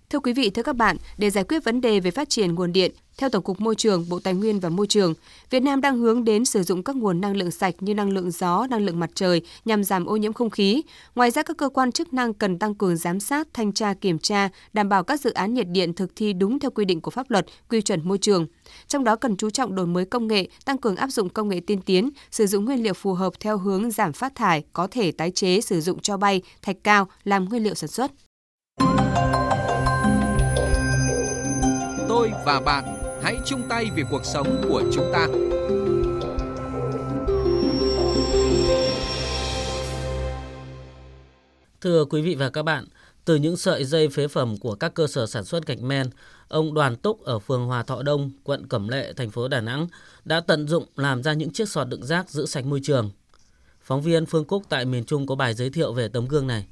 Thưa 0.10 0.20
quý 0.20 0.34
vị, 0.34 0.50
thưa 0.50 0.64
các 0.64 0.76
bạn, 0.76 0.98
để 1.18 1.30
giải 1.30 1.44
quyết 1.44 1.64
vấn 1.64 1.82
đề 1.82 2.00
về 2.00 2.12
phát 2.12 2.30
triển 2.30 2.56
nguồn 2.56 2.74
điện, 2.74 2.92
theo 3.22 3.30
Tổng 3.30 3.44
cục 3.44 3.62
Môi 3.62 3.76
trường, 3.76 4.06
Bộ 4.10 4.20
Tài 4.20 4.34
nguyên 4.34 4.60
và 4.60 4.70
Môi 4.70 4.88
trường, 4.88 5.14
Việt 5.50 5.60
Nam 5.60 5.82
đang 5.82 5.98
hướng 5.98 6.24
đến 6.24 6.46
sử 6.46 6.64
dụng 6.64 6.84
các 6.84 6.96
nguồn 6.96 7.22
năng 7.22 7.38
lượng 7.38 7.52
sạch 7.52 7.76
như 7.80 7.94
năng 7.94 8.10
lượng 8.10 8.32
gió, 8.32 8.68
năng 8.70 8.86
lượng 8.86 9.00
mặt 9.00 9.10
trời 9.16 9.42
nhằm 9.66 9.84
giảm 9.84 10.06
ô 10.06 10.16
nhiễm 10.16 10.34
không 10.34 10.50
khí. 10.50 10.82
Ngoài 11.16 11.32
ra, 11.32 11.44
các 11.44 11.58
cơ 11.58 11.70
quan 11.70 11.92
chức 11.92 12.14
năng 12.14 12.34
cần 12.34 12.60
tăng 12.60 12.76
cường 12.76 12.98
giám 12.98 13.20
sát, 13.20 13.48
thanh 13.54 13.74
tra, 13.74 13.94
kiểm 13.94 14.20
tra, 14.20 14.50
đảm 14.74 14.90
bảo 14.90 15.04
các 15.04 15.22
dự 15.22 15.32
án 15.32 15.54
nhiệt 15.54 15.68
điện 15.70 15.94
thực 15.94 16.16
thi 16.16 16.34
đúng 16.34 16.60
theo 16.60 16.72
quy 16.72 16.86
định 16.86 17.02
của 17.02 17.12
pháp 17.12 17.32
luật, 17.32 17.46
quy 17.70 17.82
chuẩn 17.82 18.08
môi 18.08 18.18
trường. 18.18 18.46
Trong 18.88 19.04
đó 19.04 19.16
cần 19.16 19.38
chú 19.38 19.50
trọng 19.50 19.76
đổi 19.76 19.88
mới 19.88 20.06
công 20.06 20.28
nghệ, 20.28 20.48
tăng 20.66 20.78
cường 20.78 20.96
áp 20.96 21.08
dụng 21.08 21.30
công 21.30 21.50
nghệ 21.50 21.60
tiên 21.68 21.82
tiến, 21.82 22.10
sử 22.32 22.48
dụng 22.48 22.66
nguyên 22.66 22.84
liệu 22.84 22.94
phù 22.94 23.14
hợp 23.14 23.34
theo 23.40 23.58
hướng 23.58 23.92
giảm 23.92 24.14
phát 24.14 24.36
thải, 24.36 24.64
có 24.74 24.88
thể 24.92 25.12
tái 25.12 25.32
chế 25.32 25.62
sử 25.62 25.82
dụng 25.82 26.00
cho 26.00 26.18
bay, 26.18 26.42
thạch 26.62 26.78
cao 26.84 27.08
làm 27.24 27.50
nguyên 27.50 27.64
liệu 27.64 27.74
sản 27.74 27.90
xuất. 27.90 28.12
Tôi 32.08 32.32
và 32.46 32.62
bạn 32.66 33.01
hãy 33.24 33.40
chung 33.46 33.62
tay 33.70 33.86
vì 33.96 34.04
cuộc 34.12 34.26
sống 34.26 34.62
của 34.70 34.84
chúng 34.94 35.10
ta. 35.14 35.28
Thưa 41.82 42.06
quý 42.06 42.22
vị 42.22 42.36
và 42.36 42.50
các 42.50 42.64
bạn, 42.64 42.86
từ 43.26 43.36
những 43.36 43.58
sợi 43.58 43.86
dây 43.86 44.10
phế 44.10 44.28
phẩm 44.28 44.58
của 44.58 44.76
các 44.76 44.94
cơ 44.94 45.08
sở 45.08 45.26
sản 45.26 45.44
xuất 45.44 45.68
gạch 45.68 45.82
men, 45.82 46.10
ông 46.48 46.74
Đoàn 46.74 46.96
Túc 46.96 47.24
ở 47.24 47.40
phường 47.40 47.66
Hòa 47.66 47.84
Thọ 47.84 48.04
Đông, 48.04 48.32
quận 48.44 48.68
Cẩm 48.68 48.88
Lệ, 48.88 49.14
thành 49.18 49.30
phố 49.32 49.48
Đà 49.48 49.62
Nẵng 49.62 49.88
đã 50.26 50.40
tận 50.40 50.68
dụng 50.68 50.86
làm 50.96 51.24
ra 51.24 51.34
những 51.34 51.52
chiếc 51.52 51.70
sọt 51.70 51.88
đựng 51.88 52.06
rác 52.06 52.30
giữ 52.30 52.46
sạch 52.46 52.66
môi 52.66 52.80
trường. 52.84 53.12
Phóng 53.82 54.02
viên 54.02 54.26
Phương 54.26 54.46
Cúc 54.46 54.64
tại 54.70 54.86
miền 54.86 55.04
Trung 55.04 55.28
có 55.28 55.36
bài 55.36 55.54
giới 55.54 55.70
thiệu 55.70 55.94
về 55.94 56.08
tấm 56.08 56.28
gương 56.28 56.48
này. 56.48 56.66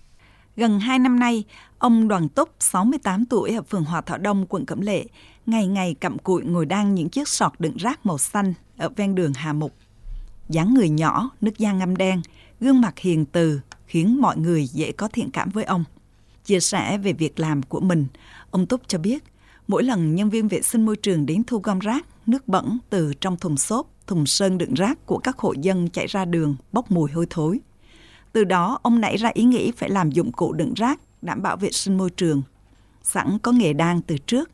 Gần 0.55 0.79
2 0.79 0.99
năm 0.99 1.19
nay, 1.19 1.43
ông 1.77 2.07
Đoàn 2.07 2.29
Túc, 2.29 2.49
68 2.59 3.25
tuổi 3.25 3.55
ở 3.55 3.61
phường 3.61 3.83
Hòa 3.83 4.01
Thọ 4.01 4.17
Đông, 4.17 4.45
quận 4.45 4.65
Cẩm 4.65 4.81
Lệ, 4.81 5.05
ngày 5.49 5.67
ngày 5.67 5.93
cặm 5.93 6.19
cụi 6.19 6.43
ngồi 6.43 6.65
đan 6.65 6.95
những 6.95 7.09
chiếc 7.09 7.27
sọt 7.27 7.51
đựng 7.59 7.77
rác 7.77 8.05
màu 8.05 8.17
xanh 8.17 8.53
ở 8.77 8.89
ven 8.89 9.15
đường 9.15 9.33
Hà 9.33 9.53
Mục. 9.53 9.73
dáng 10.49 10.73
người 10.73 10.89
nhỏ, 10.89 11.29
nước 11.41 11.57
da 11.57 11.71
ngăm 11.71 11.95
đen, 11.95 12.21
gương 12.59 12.81
mặt 12.81 12.99
hiền 12.99 13.25
từ 13.25 13.61
khiến 13.85 14.21
mọi 14.21 14.37
người 14.37 14.67
dễ 14.67 14.91
có 14.91 15.07
thiện 15.07 15.31
cảm 15.31 15.49
với 15.49 15.63
ông. 15.63 15.83
Chia 16.45 16.59
sẻ 16.59 16.97
về 16.97 17.13
việc 17.13 17.39
làm 17.39 17.63
của 17.63 17.79
mình, 17.79 18.07
ông 18.51 18.65
Túc 18.65 18.81
cho 18.87 18.97
biết, 18.97 19.23
mỗi 19.67 19.83
lần 19.83 20.15
nhân 20.15 20.29
viên 20.29 20.47
vệ 20.47 20.61
sinh 20.61 20.85
môi 20.85 20.95
trường 20.95 21.25
đến 21.25 21.43
thu 21.43 21.59
gom 21.63 21.79
rác, 21.79 22.05
nước 22.25 22.47
bẩn 22.47 22.77
từ 22.89 23.13
trong 23.21 23.37
thùng 23.37 23.57
xốp, 23.57 23.87
thùng 24.07 24.25
sơn 24.25 24.57
đựng 24.57 24.73
rác 24.73 25.05
của 25.05 25.17
các 25.17 25.37
hộ 25.37 25.53
dân 25.61 25.89
chạy 25.89 26.07
ra 26.07 26.25
đường 26.25 26.55
bốc 26.71 26.91
mùi 26.91 27.11
hôi 27.11 27.27
thối. 27.29 27.59
Từ 28.31 28.43
đó, 28.43 28.79
ông 28.81 29.01
nảy 29.01 29.17
ra 29.17 29.29
ý 29.33 29.43
nghĩ 29.43 29.71
phải 29.71 29.89
làm 29.89 30.11
dụng 30.11 30.31
cụ 30.31 30.53
đựng 30.53 30.73
rác, 30.73 30.99
đảm 31.21 31.41
bảo 31.41 31.57
vệ 31.57 31.71
sinh 31.71 31.97
môi 31.97 32.09
trường. 32.09 32.41
Sẵn 33.03 33.39
có 33.39 33.51
nghề 33.51 33.73
đan 33.73 34.01
từ 34.01 34.17
trước, 34.17 34.49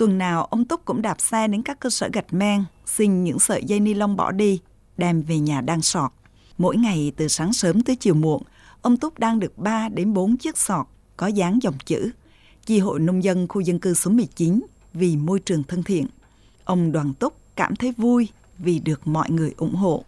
tuần 0.00 0.18
nào 0.18 0.44
ông 0.44 0.64
Túc 0.64 0.84
cũng 0.84 1.02
đạp 1.02 1.20
xe 1.20 1.48
đến 1.48 1.62
các 1.62 1.80
cơ 1.80 1.90
sở 1.90 2.08
gạch 2.12 2.32
men, 2.32 2.64
xin 2.86 3.24
những 3.24 3.38
sợi 3.38 3.64
dây 3.64 3.80
ni 3.80 3.94
lông 3.94 4.16
bỏ 4.16 4.32
đi, 4.32 4.60
đem 4.96 5.22
về 5.22 5.38
nhà 5.38 5.60
đang 5.60 5.82
sọt. 5.82 6.10
Mỗi 6.58 6.76
ngày 6.76 7.12
từ 7.16 7.28
sáng 7.28 7.52
sớm 7.52 7.82
tới 7.82 7.96
chiều 7.96 8.14
muộn, 8.14 8.42
ông 8.82 8.96
Túc 8.96 9.18
đang 9.18 9.40
được 9.40 9.58
3 9.58 9.88
đến 9.88 10.14
4 10.14 10.36
chiếc 10.36 10.58
sọt 10.58 10.86
có 11.16 11.26
dán 11.26 11.58
dòng 11.62 11.74
chữ 11.84 12.10
Chi 12.66 12.78
hội 12.78 13.00
nông 13.00 13.24
dân 13.24 13.48
khu 13.48 13.60
dân 13.60 13.78
cư 13.78 13.94
số 13.94 14.10
19 14.10 14.60
vì 14.92 15.16
môi 15.16 15.40
trường 15.40 15.62
thân 15.62 15.82
thiện. 15.82 16.06
Ông 16.64 16.92
Đoàn 16.92 17.12
Túc 17.14 17.34
cảm 17.56 17.76
thấy 17.76 17.92
vui 17.96 18.28
vì 18.58 18.78
được 18.78 19.06
mọi 19.06 19.30
người 19.30 19.54
ủng 19.56 19.74
hộ. 19.74 20.04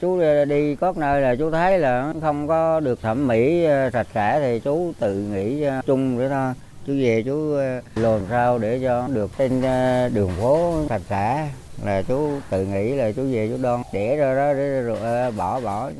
Chú 0.00 0.20
đi 0.48 0.74
có 0.74 0.92
nơi 0.96 1.22
là 1.22 1.36
chú 1.36 1.50
thấy 1.50 1.78
là 1.78 2.14
không 2.20 2.48
có 2.48 2.80
được 2.80 3.02
thẩm 3.02 3.28
mỹ 3.28 3.64
ờ, 3.64 3.90
sạch 3.90 4.06
sẽ 4.14 4.40
thì 4.40 4.60
chú 4.64 4.92
tự 4.98 5.14
nghĩ 5.14 5.62
ờ, 5.62 5.82
chung 5.86 6.18
để 6.18 6.28
thôi. 6.28 6.54
Chú 6.90 6.96
về 6.96 7.22
chú 7.26 7.52
ờ, 7.52 7.80
lồn 7.94 8.22
sao 8.28 8.58
để 8.58 8.80
cho 8.82 9.08
được 9.08 9.30
trên 9.38 9.62
ờ, 9.62 10.08
đường 10.08 10.30
phố 10.40 10.84
sạch 10.88 11.02
sẽ 11.08 11.52
là 11.84 12.02
chú 12.02 12.30
tự 12.50 12.66
nghĩ 12.66 12.94
là 12.94 13.12
chú 13.12 13.22
về 13.22 13.48
chú 13.48 13.62
đoan 13.62 13.82
để 13.92 14.16
ra 14.16 14.34
đó 14.34 14.52
để 14.52 14.82
rồi 14.82 14.98
ờ, 14.98 15.30
bỏ 15.30 15.60
bỏ 15.60 15.90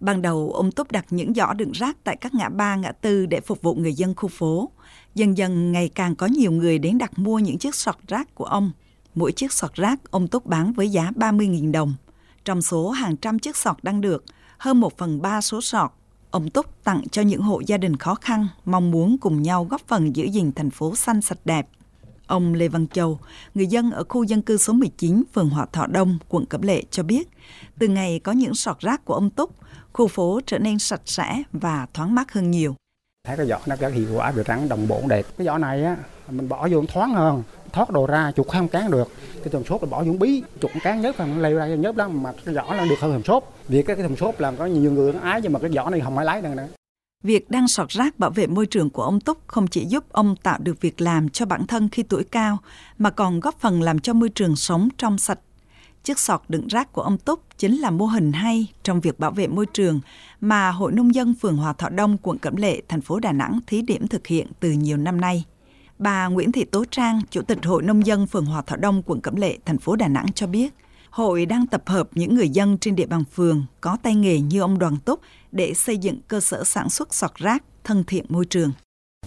Ban 0.00 0.22
đầu, 0.22 0.52
ông 0.54 0.72
Túc 0.72 0.92
đặt 0.92 1.06
những 1.10 1.34
giỏ 1.34 1.52
đựng 1.52 1.72
rác 1.72 1.96
tại 2.04 2.16
các 2.16 2.34
ngã 2.34 2.48
ba, 2.48 2.76
ngã 2.76 2.92
tư 2.92 3.26
để 3.26 3.40
phục 3.40 3.62
vụ 3.62 3.74
người 3.74 3.94
dân 3.94 4.14
khu 4.14 4.28
phố. 4.28 4.70
Dần 5.14 5.38
dần 5.38 5.72
ngày 5.72 5.90
càng 5.94 6.16
có 6.16 6.26
nhiều 6.26 6.52
người 6.52 6.78
đến 6.78 6.98
đặt 6.98 7.18
mua 7.18 7.38
những 7.38 7.58
chiếc 7.58 7.74
sọt 7.74 7.96
rác 8.08 8.34
của 8.34 8.44
ông. 8.44 8.70
Mỗi 9.14 9.32
chiếc 9.32 9.52
sọt 9.52 9.74
rác 9.74 10.10
ông 10.10 10.28
Túc 10.28 10.46
bán 10.46 10.72
với 10.72 10.88
giá 10.88 11.10
30.000 11.16 11.72
đồng. 11.72 11.94
Trong 12.44 12.62
số 12.62 12.90
hàng 12.90 13.16
trăm 13.16 13.38
chiếc 13.38 13.56
sọt 13.56 13.76
đang 13.82 14.00
được, 14.00 14.24
hơn 14.58 14.80
một 14.80 14.98
phần 14.98 15.22
ba 15.22 15.40
số 15.40 15.60
sọt, 15.60 15.90
ông 16.30 16.50
Túc 16.50 16.84
tặng 16.84 17.02
cho 17.10 17.22
những 17.22 17.40
hộ 17.40 17.60
gia 17.66 17.76
đình 17.76 17.96
khó 17.96 18.14
khăn, 18.14 18.48
mong 18.64 18.90
muốn 18.90 19.18
cùng 19.18 19.42
nhau 19.42 19.64
góp 19.64 19.80
phần 19.86 20.16
giữ 20.16 20.24
gìn 20.24 20.52
thành 20.52 20.70
phố 20.70 20.96
xanh 20.96 21.20
sạch 21.20 21.38
đẹp. 21.44 21.68
Ông 22.26 22.54
Lê 22.54 22.68
Văn 22.68 22.86
Châu, 22.86 23.18
người 23.54 23.66
dân 23.66 23.90
ở 23.90 24.04
khu 24.08 24.22
dân 24.22 24.42
cư 24.42 24.56
số 24.56 24.72
19, 24.72 25.22
phường 25.34 25.50
Hòa 25.50 25.66
Thọ 25.72 25.86
Đông, 25.86 26.18
quận 26.28 26.46
Cẩm 26.46 26.62
Lệ 26.62 26.82
cho 26.90 27.02
biết, 27.02 27.28
từ 27.78 27.88
ngày 27.88 28.20
có 28.24 28.32
những 28.32 28.54
sọt 28.54 28.80
rác 28.80 29.04
của 29.04 29.14
ông 29.14 29.30
Túc, 29.30 29.54
khu 29.92 30.08
phố 30.08 30.40
trở 30.46 30.58
nên 30.58 30.78
sạch 30.78 31.02
sẽ 31.04 31.42
và 31.52 31.86
thoáng 31.94 32.14
mát 32.14 32.32
hơn 32.32 32.50
nhiều. 32.50 32.74
Thấy 33.26 33.36
cái 33.36 33.46
giỏ 33.46 33.58
nó 33.66 33.76
rất 33.76 33.88
hiệu 33.94 34.08
quả 34.14 34.32
được 34.32 34.42
trắng 34.46 34.68
đồng 34.68 34.88
bộ 34.88 35.02
đẹp. 35.08 35.26
Cái 35.38 35.46
giỏ 35.46 35.58
này 35.58 35.84
á 35.84 35.96
mình 36.30 36.48
bỏ 36.48 36.68
vô 36.70 36.84
thoáng 36.88 37.14
hơn, 37.14 37.42
thoát 37.72 37.90
đồ 37.90 38.06
ra 38.06 38.32
chuột 38.36 38.48
không 38.48 38.68
cán 38.68 38.90
được. 38.90 39.08
Cái 39.34 39.48
thùng 39.48 39.64
xốp 39.64 39.82
là 39.82 39.88
bỏ 39.90 40.02
những 40.02 40.18
bí, 40.18 40.42
chuột 40.60 40.70
cán 40.82 41.00
nhớt 41.00 41.16
phần 41.16 41.38
lây 41.38 41.52
leo 41.52 41.68
ra 41.68 41.74
nhớt 41.74 41.96
lắm 41.96 42.22
mà 42.22 42.32
cái 42.44 42.54
giỏ 42.54 42.74
là 42.74 42.84
được 42.84 43.00
hơn 43.00 43.12
thùng 43.12 43.24
xốp. 43.24 43.54
Vì 43.68 43.82
cái, 43.82 43.96
cái 43.96 44.08
thùng 44.08 44.16
xốp 44.16 44.40
làm 44.40 44.56
có 44.56 44.66
nhiều 44.66 44.92
người 44.92 45.12
nó 45.12 45.20
ái 45.20 45.40
nhưng 45.42 45.52
mà 45.52 45.58
cái 45.58 45.70
giỏ 45.70 45.90
này 45.90 46.00
không 46.00 46.18
ai 46.18 46.26
lấy 46.26 46.42
được 46.42 46.54
nữa. 46.56 46.68
Việc 47.24 47.50
đăng 47.50 47.68
sọt 47.68 47.88
rác 47.88 48.18
bảo 48.18 48.30
vệ 48.30 48.46
môi 48.46 48.66
trường 48.66 48.90
của 48.90 49.02
ông 49.02 49.20
Túc 49.20 49.38
không 49.46 49.66
chỉ 49.66 49.84
giúp 49.86 50.04
ông 50.12 50.36
tạo 50.36 50.58
được 50.62 50.80
việc 50.80 51.00
làm 51.00 51.28
cho 51.28 51.46
bản 51.46 51.66
thân 51.66 51.88
khi 51.88 52.02
tuổi 52.02 52.24
cao, 52.24 52.58
mà 52.98 53.10
còn 53.10 53.40
góp 53.40 53.60
phần 53.60 53.82
làm 53.82 53.98
cho 53.98 54.12
môi 54.12 54.28
trường 54.28 54.56
sống 54.56 54.88
trong 54.98 55.18
sạch 55.18 55.38
Chiếc 56.08 56.18
sọt 56.18 56.42
đựng 56.48 56.66
rác 56.66 56.92
của 56.92 57.02
ông 57.02 57.18
Túc 57.18 57.40
chính 57.58 57.76
là 57.76 57.90
mô 57.90 58.06
hình 58.06 58.32
hay 58.32 58.66
trong 58.82 59.00
việc 59.00 59.18
bảo 59.18 59.30
vệ 59.30 59.46
môi 59.46 59.66
trường 59.66 60.00
mà 60.40 60.70
Hội 60.70 60.92
Nông 60.92 61.14
dân 61.14 61.34
phường 61.34 61.56
Hòa 61.56 61.72
Thọ 61.72 61.88
Đông, 61.88 62.16
quận 62.22 62.38
Cẩm 62.38 62.56
Lệ, 62.56 62.82
thành 62.88 63.00
phố 63.00 63.20
Đà 63.20 63.32
Nẵng 63.32 63.60
thí 63.66 63.82
điểm 63.82 64.08
thực 64.08 64.26
hiện 64.26 64.46
từ 64.60 64.70
nhiều 64.70 64.96
năm 64.96 65.20
nay. 65.20 65.44
Bà 65.98 66.26
Nguyễn 66.26 66.52
Thị 66.52 66.64
Tố 66.64 66.84
Trang, 66.90 67.20
Chủ 67.30 67.42
tịch 67.42 67.58
Hội 67.64 67.82
Nông 67.82 68.06
dân 68.06 68.26
phường 68.26 68.46
Hòa 68.46 68.62
Thọ 68.62 68.76
Đông, 68.76 69.02
quận 69.06 69.20
Cẩm 69.20 69.36
Lệ, 69.36 69.58
thành 69.64 69.78
phố 69.78 69.96
Đà 69.96 70.08
Nẵng 70.08 70.26
cho 70.34 70.46
biết, 70.46 70.74
hội 71.10 71.46
đang 71.46 71.66
tập 71.66 71.82
hợp 71.86 72.08
những 72.14 72.34
người 72.34 72.48
dân 72.48 72.78
trên 72.78 72.96
địa 72.96 73.06
bàn 73.06 73.24
phường 73.32 73.66
có 73.80 73.96
tay 74.02 74.14
nghề 74.14 74.40
như 74.40 74.60
ông 74.60 74.78
Đoàn 74.78 74.96
Túc 75.04 75.20
để 75.52 75.74
xây 75.74 75.98
dựng 75.98 76.18
cơ 76.28 76.40
sở 76.40 76.64
sản 76.64 76.90
xuất 76.90 77.14
sọt 77.14 77.34
rác 77.34 77.62
thân 77.84 78.04
thiện 78.04 78.24
môi 78.28 78.44
trường. 78.44 78.72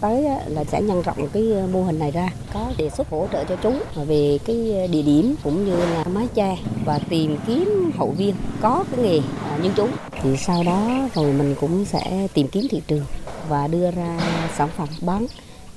Tới 0.00 0.22
là 0.46 0.64
sẽ 0.64 0.82
nhân 0.82 1.02
rộng 1.02 1.28
cái 1.32 1.52
ờ, 1.52 1.66
mô 1.72 1.84
hình 1.84 1.98
này 1.98 2.10
ra. 2.10 2.28
Có 2.54 2.72
đề 2.78 2.90
xuất 2.90 3.10
hỗ 3.10 3.28
trợ 3.32 3.44
cho 3.44 3.56
chúng 3.56 3.82
về 4.06 4.38
cái 4.44 4.72
ờ, 4.80 4.86
địa 4.86 5.02
điểm 5.02 5.34
cũng 5.42 5.64
như 5.64 5.76
là 5.76 6.04
mái 6.04 6.28
che 6.34 6.58
và 6.84 6.98
tìm 7.08 7.36
kiếm 7.46 7.90
hậu 7.96 8.10
viên 8.10 8.34
có 8.60 8.84
cái 8.90 9.04
nghề 9.04 9.18
à, 9.44 9.58
như 9.62 9.70
chúng. 9.76 9.90
Thì 10.22 10.36
sau 10.36 10.64
đó 10.64 11.08
rồi 11.14 11.32
mình 11.32 11.54
cũng 11.60 11.84
sẽ 11.84 12.28
tìm 12.34 12.48
kiếm 12.48 12.66
thị 12.70 12.82
trường 12.86 13.04
và 13.48 13.68
đưa 13.68 13.90
ra 13.90 14.20
sản 14.56 14.68
phẩm 14.76 14.88
bán 15.02 15.26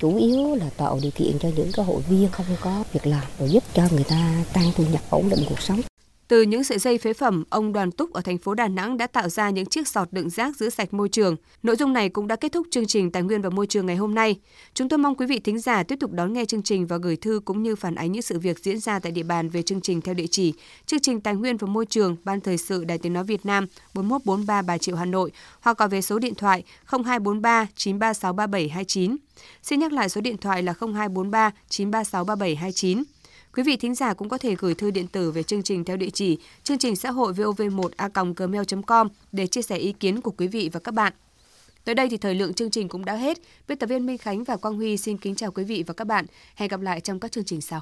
chủ 0.06 0.18
yếu 0.18 0.56
là 0.56 0.70
tạo 0.78 1.00
điều 1.02 1.12
kiện 1.12 1.40
cho 1.40 1.50
những 1.56 1.72
cái 1.74 1.86
hội 1.86 2.02
viên 2.10 2.30
không 2.32 2.46
có 2.62 2.84
việc 2.94 3.08
làm 3.08 3.24
rồi 3.40 3.50
giúp 3.50 3.64
cho 3.74 3.84
người 3.92 4.04
ta 4.04 4.46
tăng 4.54 4.72
thu 4.78 4.84
nhập 4.92 5.02
ổn 5.10 5.30
định 5.30 5.40
cuộc 5.50 5.62
sống 5.62 5.82
từ 6.28 6.42
những 6.42 6.64
sợi 6.64 6.80
dây 6.80 6.98
phế 6.98 7.14
phẩm, 7.14 7.44
ông 7.50 7.74
Đoàn 7.74 7.92
Túc 7.92 8.14
ở 8.14 8.22
thành 8.22 8.38
phố 8.38 8.54
Đà 8.54 8.68
Nẵng 8.68 8.98
đã 8.98 9.08
tạo 9.08 9.30
ra 9.30 9.50
những 9.50 9.66
chiếc 9.66 9.88
sọt 9.88 10.08
đựng 10.12 10.30
rác 10.30 10.56
giữ 10.56 10.70
sạch 10.70 10.94
môi 10.94 11.10
trường. 11.10 11.36
Nội 11.64 11.76
dung 11.76 11.94
này 11.94 12.10
cũng 12.10 12.28
đã 12.28 12.36
kết 12.36 12.52
thúc 12.52 12.68
chương 12.72 12.86
trình 12.86 13.12
Tài 13.12 13.24
nguyên 13.24 13.42
và 13.42 13.50
Môi 13.50 13.68
trường 13.68 13.86
ngày 13.86 13.96
hôm 13.96 14.16
nay. 14.16 14.40
Chúng 14.74 14.90
tôi 14.90 14.98
mong 14.98 15.16
quý 15.16 15.26
vị 15.26 15.40
thính 15.40 15.60
giả 15.60 15.84
tiếp 15.84 15.96
tục 16.00 16.12
đón 16.12 16.34
nghe 16.34 16.46
chương 16.46 16.64
trình 16.64 16.88
và 16.88 16.98
gửi 16.98 17.16
thư 17.16 17.40
cũng 17.46 17.64
như 17.64 17.76
phản 17.76 17.96
ánh 17.96 18.12
những 18.12 18.22
sự 18.22 18.40
việc 18.40 18.60
diễn 18.60 18.80
ra 18.80 19.00
tại 19.00 19.12
địa 19.12 19.24
bàn 19.24 19.50
về 19.50 19.62
chương 19.62 19.82
trình 19.82 20.02
theo 20.02 20.14
địa 20.14 20.28
chỉ 20.28 20.54
chương 20.86 21.00
trình 21.00 21.22
Tài 21.22 21.36
nguyên 21.36 21.58
và 21.58 21.68
Môi 21.68 21.86
trường, 21.86 22.16
Ban 22.24 22.42
Thời 22.42 22.58
sự 22.58 22.84
Đài 22.84 22.98
Tiếng 22.98 23.14
Nói 23.14 23.24
Việt 23.24 23.46
Nam 23.46 23.68
4143 23.94 24.62
Bà 24.62 24.78
Triệu 24.78 24.96
Hà 24.96 25.06
Nội 25.06 25.32
hoặc 25.62 25.78
gọi 25.78 25.90
về 25.90 26.02
số 26.02 26.20
điện 26.20 26.36
thoại 26.36 26.64
0243 26.86 27.68
936 27.76 28.34
3729. 28.34 29.18
Xin 29.64 29.80
nhắc 29.80 29.94
lại 29.94 30.10
số 30.10 30.22
điện 30.22 30.38
thoại 30.38 30.64
là 30.64 30.74
0243 30.80 31.52
936 31.70 32.24
3729. 32.24 33.15
Quý 33.56 33.64
vị 33.64 33.78
thính 33.78 33.96
giả 33.96 34.14
cũng 34.14 34.30
có 34.30 34.38
thể 34.38 34.56
gửi 34.56 34.74
thư 34.74 34.92
điện 34.92 35.08
tử 35.08 35.32
về 35.32 35.44
chương 35.44 35.64
trình 35.64 35.84
theo 35.84 35.98
địa 35.98 36.10
chỉ 36.10 36.38
chương 36.64 36.78
trình 36.78 36.96
xã 36.96 37.12
hội 37.12 37.34
vov1a.gmail.com 37.34 39.08
để 39.32 39.48
chia 39.48 39.62
sẻ 39.62 39.78
ý 39.78 39.92
kiến 39.92 40.22
của 40.22 40.32
quý 40.32 40.48
vị 40.48 40.70
và 40.74 40.80
các 40.80 40.94
bạn. 40.94 41.14
Tới 41.84 41.96
đây 41.96 42.10
thì 42.10 42.18
thời 42.18 42.36
lượng 42.36 42.54
chương 42.54 42.72
trình 42.72 42.90
cũng 42.90 43.06
đã 43.06 43.16
hết. 43.16 43.38
Biên 43.68 43.78
tập 43.78 43.88
viên 43.88 44.06
Minh 44.06 44.18
Khánh 44.18 44.44
và 44.44 44.58
Quang 44.58 44.76
Huy 44.76 44.98
xin 44.98 45.18
kính 45.18 45.36
chào 45.36 45.52
quý 45.52 45.64
vị 45.64 45.84
và 45.88 45.94
các 45.94 46.08
bạn. 46.08 46.26
Hẹn 46.56 46.70
gặp 46.70 46.82
lại 46.82 47.02
trong 47.02 47.20
các 47.20 47.32
chương 47.32 47.44
trình 47.44 47.62
sau. 47.62 47.82